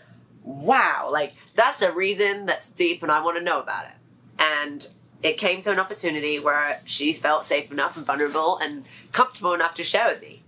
wow, 0.42 1.08
like 1.10 1.34
that's 1.54 1.82
a 1.82 1.92
reason 1.92 2.46
that's 2.46 2.70
deep 2.70 3.02
and 3.02 3.12
I 3.12 3.22
want 3.22 3.36
to 3.36 3.42
know 3.42 3.60
about 3.60 3.86
it. 3.86 3.96
And 4.38 4.86
it 5.22 5.36
came 5.36 5.60
to 5.62 5.70
an 5.70 5.78
opportunity 5.78 6.38
where 6.38 6.80
she 6.86 7.12
felt 7.12 7.44
safe 7.44 7.70
enough 7.70 7.96
and 7.96 8.06
vulnerable 8.06 8.56
and 8.58 8.84
comfortable 9.12 9.52
enough 9.52 9.74
to 9.74 9.84
share 9.84 10.08
with 10.08 10.22
me. 10.22 10.39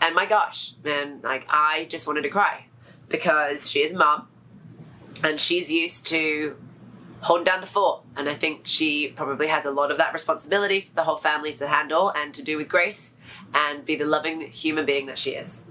And 0.00 0.14
my 0.14 0.26
gosh, 0.26 0.74
man, 0.84 1.20
like 1.22 1.46
I 1.48 1.86
just 1.88 2.06
wanted 2.06 2.22
to 2.22 2.28
cry 2.28 2.66
because 3.08 3.70
she 3.70 3.80
is 3.80 3.92
a 3.92 3.96
mom 3.96 4.28
and 5.22 5.40
she's 5.40 5.70
used 5.70 6.06
to 6.08 6.56
holding 7.20 7.44
down 7.44 7.60
the 7.60 7.66
fort. 7.66 8.02
And 8.16 8.28
I 8.28 8.34
think 8.34 8.62
she 8.64 9.08
probably 9.08 9.46
has 9.46 9.64
a 9.64 9.70
lot 9.70 9.90
of 9.90 9.98
that 9.98 10.12
responsibility 10.12 10.80
for 10.82 10.94
the 10.94 11.04
whole 11.04 11.16
family 11.16 11.52
to 11.54 11.66
handle 11.66 12.10
and 12.10 12.34
to 12.34 12.42
do 12.42 12.56
with 12.56 12.68
grace 12.68 13.14
and 13.54 13.84
be 13.84 13.96
the 13.96 14.04
loving 14.04 14.42
human 14.42 14.84
being 14.84 15.06
that 15.06 15.18
she 15.18 15.30
is. 15.30 15.66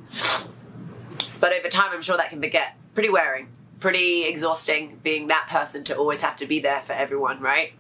But 1.40 1.54
over 1.54 1.68
time, 1.68 1.90
I'm 1.92 2.02
sure 2.02 2.18
that 2.18 2.30
can 2.30 2.40
get 2.40 2.76
pretty 2.94 3.10
wearing, 3.10 3.50
pretty 3.80 4.24
exhausting 4.24 5.00
being 5.04 5.28
that 5.28 5.48
person 5.48 5.84
to 5.86 5.98
always 5.98 6.22
have 6.22 6.38
to 6.38 6.46
be 6.46 6.60
there 6.60 6.80
for 6.80 6.94
everyone, 6.94 7.42
right? 7.42 7.74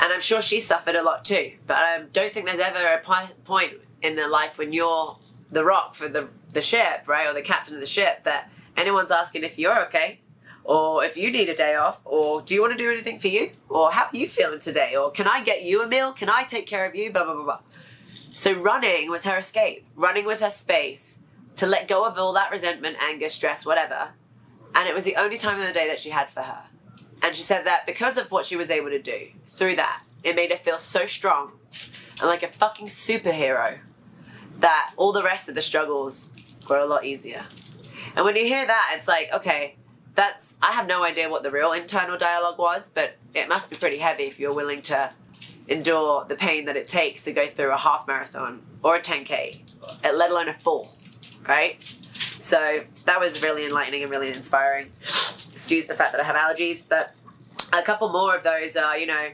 And 0.00 0.12
I'm 0.12 0.20
sure 0.20 0.40
she 0.40 0.60
suffered 0.60 0.94
a 0.94 1.02
lot 1.02 1.24
too. 1.24 1.52
But 1.66 1.76
I 1.76 2.02
don't 2.12 2.32
think 2.32 2.46
there's 2.46 2.58
ever 2.58 2.78
a 2.78 3.34
point 3.44 3.72
in 4.02 4.16
their 4.16 4.28
life 4.28 4.58
when 4.58 4.72
you're 4.72 5.16
the 5.50 5.64
rock 5.64 5.94
for 5.94 6.08
the, 6.08 6.28
the 6.52 6.62
ship, 6.62 7.04
right? 7.06 7.26
Or 7.26 7.34
the 7.34 7.42
captain 7.42 7.74
of 7.74 7.80
the 7.80 7.86
ship 7.86 8.24
that 8.24 8.50
anyone's 8.76 9.10
asking 9.10 9.44
if 9.44 9.58
you're 9.58 9.84
okay 9.86 10.20
or 10.68 11.02
if 11.02 11.16
you 11.16 11.30
need 11.30 11.48
a 11.48 11.54
day 11.54 11.76
off, 11.76 11.98
or 12.04 12.42
do 12.42 12.52
you 12.52 12.60
want 12.60 12.76
to 12.76 12.76
do 12.76 12.90
anything 12.90 13.18
for 13.18 13.28
you, 13.28 13.50
or 13.70 13.90
how 13.90 14.04
are 14.04 14.16
you 14.16 14.28
feeling 14.28 14.60
today, 14.60 14.96
or 14.96 15.10
can 15.10 15.26
I 15.26 15.42
get 15.42 15.62
you 15.62 15.82
a 15.82 15.88
meal? 15.88 16.12
Can 16.12 16.28
I 16.28 16.44
take 16.44 16.66
care 16.66 16.84
of 16.84 16.94
you? 16.94 17.10
Blah 17.10 17.24
blah 17.24 17.34
blah 17.34 17.44
blah. 17.44 17.60
So 18.06 18.52
running 18.52 19.10
was 19.10 19.24
her 19.24 19.38
escape. 19.38 19.86
Running 19.96 20.26
was 20.26 20.42
her 20.42 20.50
space 20.50 21.20
to 21.56 21.66
let 21.66 21.88
go 21.88 22.04
of 22.04 22.18
all 22.18 22.34
that 22.34 22.50
resentment, 22.50 22.98
anger, 23.00 23.30
stress, 23.30 23.64
whatever. 23.64 24.10
And 24.74 24.86
it 24.86 24.94
was 24.94 25.04
the 25.04 25.16
only 25.16 25.38
time 25.38 25.58
of 25.58 25.66
the 25.66 25.72
day 25.72 25.88
that 25.88 25.98
she 25.98 26.10
had 26.10 26.28
for 26.28 26.42
her. 26.42 26.64
And 27.22 27.34
she 27.34 27.42
said 27.42 27.64
that 27.64 27.86
because 27.86 28.18
of 28.18 28.30
what 28.30 28.44
she 28.44 28.54
was 28.54 28.70
able 28.70 28.90
to 28.90 29.00
do 29.00 29.28
through 29.46 29.76
that, 29.76 30.04
it 30.22 30.36
made 30.36 30.50
her 30.50 30.58
feel 30.58 30.76
so 30.76 31.06
strong 31.06 31.52
and 32.20 32.28
like 32.28 32.42
a 32.42 32.48
fucking 32.48 32.88
superhero 32.88 33.78
that 34.58 34.92
all 34.96 35.12
the 35.12 35.22
rest 35.22 35.48
of 35.48 35.54
the 35.54 35.62
struggles 35.62 36.30
were 36.68 36.78
a 36.78 36.86
lot 36.86 37.04
easier. 37.04 37.44
And 38.16 38.24
when 38.24 38.36
you 38.36 38.44
hear 38.44 38.66
that, 38.66 38.94
it's 38.96 39.08
like, 39.08 39.32
okay, 39.32 39.76
that's 40.14 40.56
I 40.60 40.72
have 40.72 40.86
no 40.88 41.04
idea 41.04 41.30
what 41.30 41.42
the 41.42 41.50
real 41.50 41.72
internal 41.72 42.18
dialogue 42.18 42.58
was, 42.58 42.90
but 42.92 43.16
it 43.34 43.48
must 43.48 43.70
be 43.70 43.76
pretty 43.76 43.98
heavy 43.98 44.24
if 44.24 44.40
you're 44.40 44.54
willing 44.54 44.82
to 44.82 45.12
endure 45.68 46.24
the 46.24 46.34
pain 46.34 46.64
that 46.64 46.76
it 46.76 46.88
takes 46.88 47.24
to 47.24 47.32
go 47.32 47.46
through 47.46 47.72
a 47.72 47.76
half 47.76 48.06
marathon 48.06 48.62
or 48.82 48.96
a 48.96 49.00
10k, 49.00 49.62
let 50.02 50.30
alone 50.30 50.48
a 50.48 50.54
full, 50.54 50.88
right? 51.46 51.82
So 52.40 52.80
that 53.04 53.20
was 53.20 53.42
really 53.42 53.66
enlightening 53.66 54.02
and 54.02 54.10
really 54.10 54.32
inspiring. 54.32 54.86
Excuse 55.52 55.86
the 55.86 55.94
fact 55.94 56.12
that 56.12 56.20
I 56.20 56.24
have 56.24 56.36
allergies, 56.36 56.88
but 56.88 57.14
a 57.72 57.82
couple 57.82 58.08
more 58.08 58.34
of 58.34 58.42
those 58.42 58.76
are, 58.76 58.96
you 58.96 59.06
know, 59.06 59.28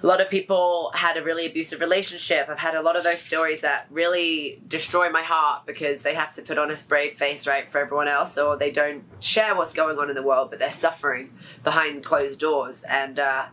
a 0.00 0.06
lot 0.06 0.20
of 0.20 0.30
people 0.30 0.92
had 0.94 1.16
a 1.16 1.22
really 1.22 1.46
abusive 1.46 1.80
relationship. 1.80 2.48
I've 2.48 2.58
had 2.58 2.76
a 2.76 2.82
lot 2.82 2.96
of 2.96 3.02
those 3.02 3.20
stories 3.20 3.62
that 3.62 3.86
really 3.90 4.62
destroy 4.68 5.10
my 5.10 5.22
heart 5.22 5.66
because 5.66 6.02
they 6.02 6.14
have 6.14 6.32
to 6.34 6.42
put 6.42 6.56
on 6.56 6.70
a 6.70 6.76
brave 6.86 7.12
face, 7.12 7.46
right, 7.48 7.68
for 7.68 7.80
everyone 7.80 8.06
else, 8.06 8.38
or 8.38 8.56
they 8.56 8.70
don't 8.70 9.02
share 9.18 9.56
what's 9.56 9.72
going 9.72 9.98
on 9.98 10.08
in 10.08 10.14
the 10.14 10.22
world, 10.22 10.50
but 10.50 10.60
they're 10.60 10.70
suffering 10.70 11.32
behind 11.64 12.04
closed 12.04 12.38
doors. 12.38 12.84
And 12.84 13.18
uh, 13.18 13.46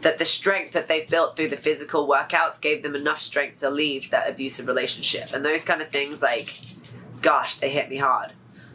that 0.00 0.18
the 0.18 0.24
strength 0.24 0.72
that 0.72 0.88
they've 0.88 1.08
built 1.08 1.36
through 1.36 1.48
the 1.48 1.56
physical 1.56 2.08
workouts 2.08 2.60
gave 2.60 2.82
them 2.82 2.96
enough 2.96 3.20
strength 3.20 3.60
to 3.60 3.70
leave 3.70 4.10
that 4.10 4.28
abusive 4.28 4.66
relationship. 4.66 5.32
And 5.32 5.44
those 5.44 5.64
kind 5.64 5.80
of 5.80 5.88
things, 5.88 6.22
like, 6.22 6.58
gosh, 7.22 7.56
they 7.56 7.70
hit 7.70 7.88
me 7.88 7.98
hard. 7.98 8.32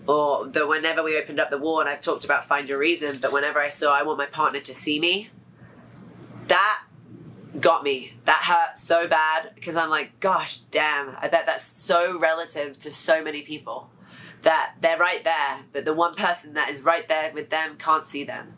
Or 0.07 0.47
the 0.47 0.65
whenever 0.65 1.03
we 1.03 1.17
opened 1.17 1.39
up 1.39 1.49
the 1.49 1.57
war, 1.57 1.81
and 1.81 1.89
I've 1.89 2.01
talked 2.01 2.23
about 2.23 2.45
find 2.45 2.69
your 2.69 2.79
reason, 2.79 3.17
but 3.21 3.33
whenever 3.33 3.59
I 3.59 3.69
saw 3.69 3.93
I 3.93 4.03
want 4.03 4.17
my 4.17 4.25
partner 4.25 4.61
to 4.61 4.73
see 4.73 4.99
me, 4.99 5.29
got 7.61 7.83
me. 7.83 8.13
That 8.25 8.41
hurt 8.43 8.77
so 8.77 9.07
bad 9.07 9.51
because 9.55 9.75
I'm 9.75 9.89
like, 9.89 10.19
gosh, 10.19 10.57
damn, 10.57 11.15
I 11.19 11.27
bet 11.27 11.45
that's 11.45 11.63
so 11.63 12.17
relative 12.19 12.77
to 12.79 12.91
so 12.91 13.23
many 13.23 13.43
people 13.43 13.89
that 14.41 14.73
they're 14.81 14.97
right 14.97 15.23
there, 15.23 15.59
but 15.71 15.85
the 15.85 15.93
one 15.93 16.15
person 16.15 16.55
that 16.55 16.69
is 16.69 16.81
right 16.81 17.07
there 17.07 17.31
with 17.33 17.49
them 17.49 17.77
can't 17.77 18.05
see 18.05 18.23
them 18.23 18.55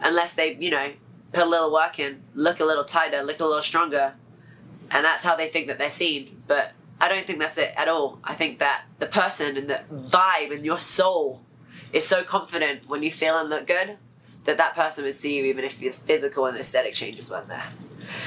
unless 0.00 0.34
they, 0.34 0.54
you 0.56 0.70
know, 0.70 0.92
put 1.32 1.44
a 1.44 1.48
little 1.48 1.72
work 1.72 1.98
in, 1.98 2.22
look 2.34 2.60
a 2.60 2.64
little 2.64 2.84
tighter, 2.84 3.22
look 3.22 3.40
a 3.40 3.44
little 3.44 3.62
stronger, 3.62 4.14
and 4.90 5.04
that's 5.04 5.24
how 5.24 5.34
they 5.34 5.48
think 5.48 5.66
that 5.66 5.78
they're 5.78 5.88
seen. 5.88 6.42
But 6.46 6.72
I 7.00 7.08
don't 7.08 7.26
think 7.26 7.38
that's 7.38 7.58
it 7.58 7.72
at 7.76 7.88
all. 7.88 8.18
I 8.22 8.34
think 8.34 8.58
that 8.58 8.84
the 8.98 9.06
person 9.06 9.56
and 9.56 9.68
the 9.68 9.80
vibe 9.92 10.54
and 10.54 10.64
your 10.64 10.78
soul 10.78 11.42
is 11.92 12.06
so 12.06 12.22
confident 12.22 12.88
when 12.88 13.02
you 13.02 13.10
feel 13.10 13.38
and 13.38 13.48
look 13.48 13.66
good 13.66 13.96
that 14.44 14.58
that 14.58 14.74
person 14.74 15.04
would 15.04 15.16
see 15.16 15.38
you 15.38 15.44
even 15.46 15.64
if 15.64 15.80
your 15.80 15.92
physical 15.92 16.46
and 16.46 16.58
aesthetic 16.58 16.92
changes 16.92 17.30
weren't 17.30 17.48
there. 17.48 17.64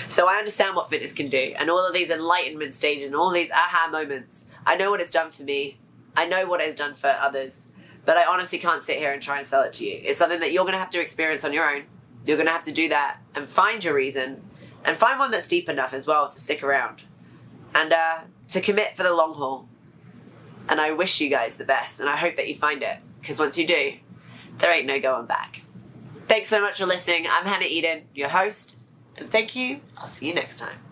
So 0.08 0.28
I 0.28 0.36
understand 0.36 0.76
what 0.76 0.90
fitness 0.90 1.14
can 1.14 1.28
do 1.28 1.54
and 1.58 1.70
all 1.70 1.86
of 1.86 1.94
these 1.94 2.10
enlightenment 2.10 2.74
stages 2.74 3.08
and 3.08 3.16
all 3.16 3.32
these 3.32 3.52
aha 3.52 3.90
moments. 3.92 4.46
I 4.66 4.78
know 4.78 4.90
what 4.90 5.02
it's 5.02 5.12
done 5.12 5.32
for 5.32 5.44
me. 5.44 5.78
I 6.16 6.26
know 6.26 6.48
what 6.48 6.62
it's 6.62 6.76
done 6.76 6.96
for 6.96 7.10
others. 7.10 7.68
But 8.06 8.18
I 8.18 8.26
honestly 8.26 8.58
can't 8.58 8.82
sit 8.82 8.98
here 8.98 9.12
and 9.12 9.22
try 9.22 9.38
and 9.38 9.46
sell 9.46 9.64
it 9.64 9.74
to 9.74 9.86
you. 9.86 10.00
It's 10.04 10.18
something 10.18 10.40
that 10.40 10.52
you're 10.54 10.64
going 10.64 10.74
to 10.74 10.80
have 10.80 10.90
to 10.92 11.02
experience 11.02 11.44
on 11.44 11.52
your 11.52 11.70
own. 11.70 11.84
You're 12.26 12.38
going 12.38 12.48
to 12.48 12.54
have 12.54 12.64
to 12.64 12.72
do 12.72 12.90
that 12.90 13.20
and 13.36 13.48
find 13.48 13.84
your 13.84 13.94
reason 13.94 14.42
and 14.86 14.98
find 14.98 15.20
one 15.20 15.32
that's 15.32 15.48
deep 15.48 15.68
enough 15.68 15.94
as 15.94 16.08
well 16.08 16.28
to 16.28 16.40
stick 16.40 16.64
around 16.64 17.04
and 17.76 17.92
uh, 17.92 18.20
to 18.50 18.62
commit 18.62 18.96
for 18.96 19.04
the 19.04 19.14
long 19.14 19.34
haul. 19.34 19.68
And 20.70 20.80
I 20.80 20.92
wish 20.92 21.20
you 21.20 21.30
guys 21.30 21.58
the 21.58 21.66
best 21.66 22.00
and 22.00 22.10
I 22.10 22.16
hope 22.16 22.38
that 22.38 22.48
you 22.48 22.56
find 22.56 22.82
it 22.82 22.98
because 23.20 23.40
once 23.40 23.58
you 23.58 23.68
do, 23.68 23.94
there 24.60 24.72
ain't 24.72 24.88
no 24.88 25.00
going 25.00 25.26
back. 25.26 25.62
Thanks 26.28 26.50
so 26.50 26.62
much 26.62 26.78
for 26.78 26.86
listening. 26.86 27.26
I'm 27.30 27.46
Hannah 27.46 27.66
Eden, 27.66 28.04
your 28.14 28.30
host, 28.30 28.77
and 29.18 29.30
thank 29.30 29.56
you. 29.56 29.82
I'll 30.00 30.08
see 30.08 30.28
you 30.28 30.34
next 30.34 30.60
time. 30.60 30.87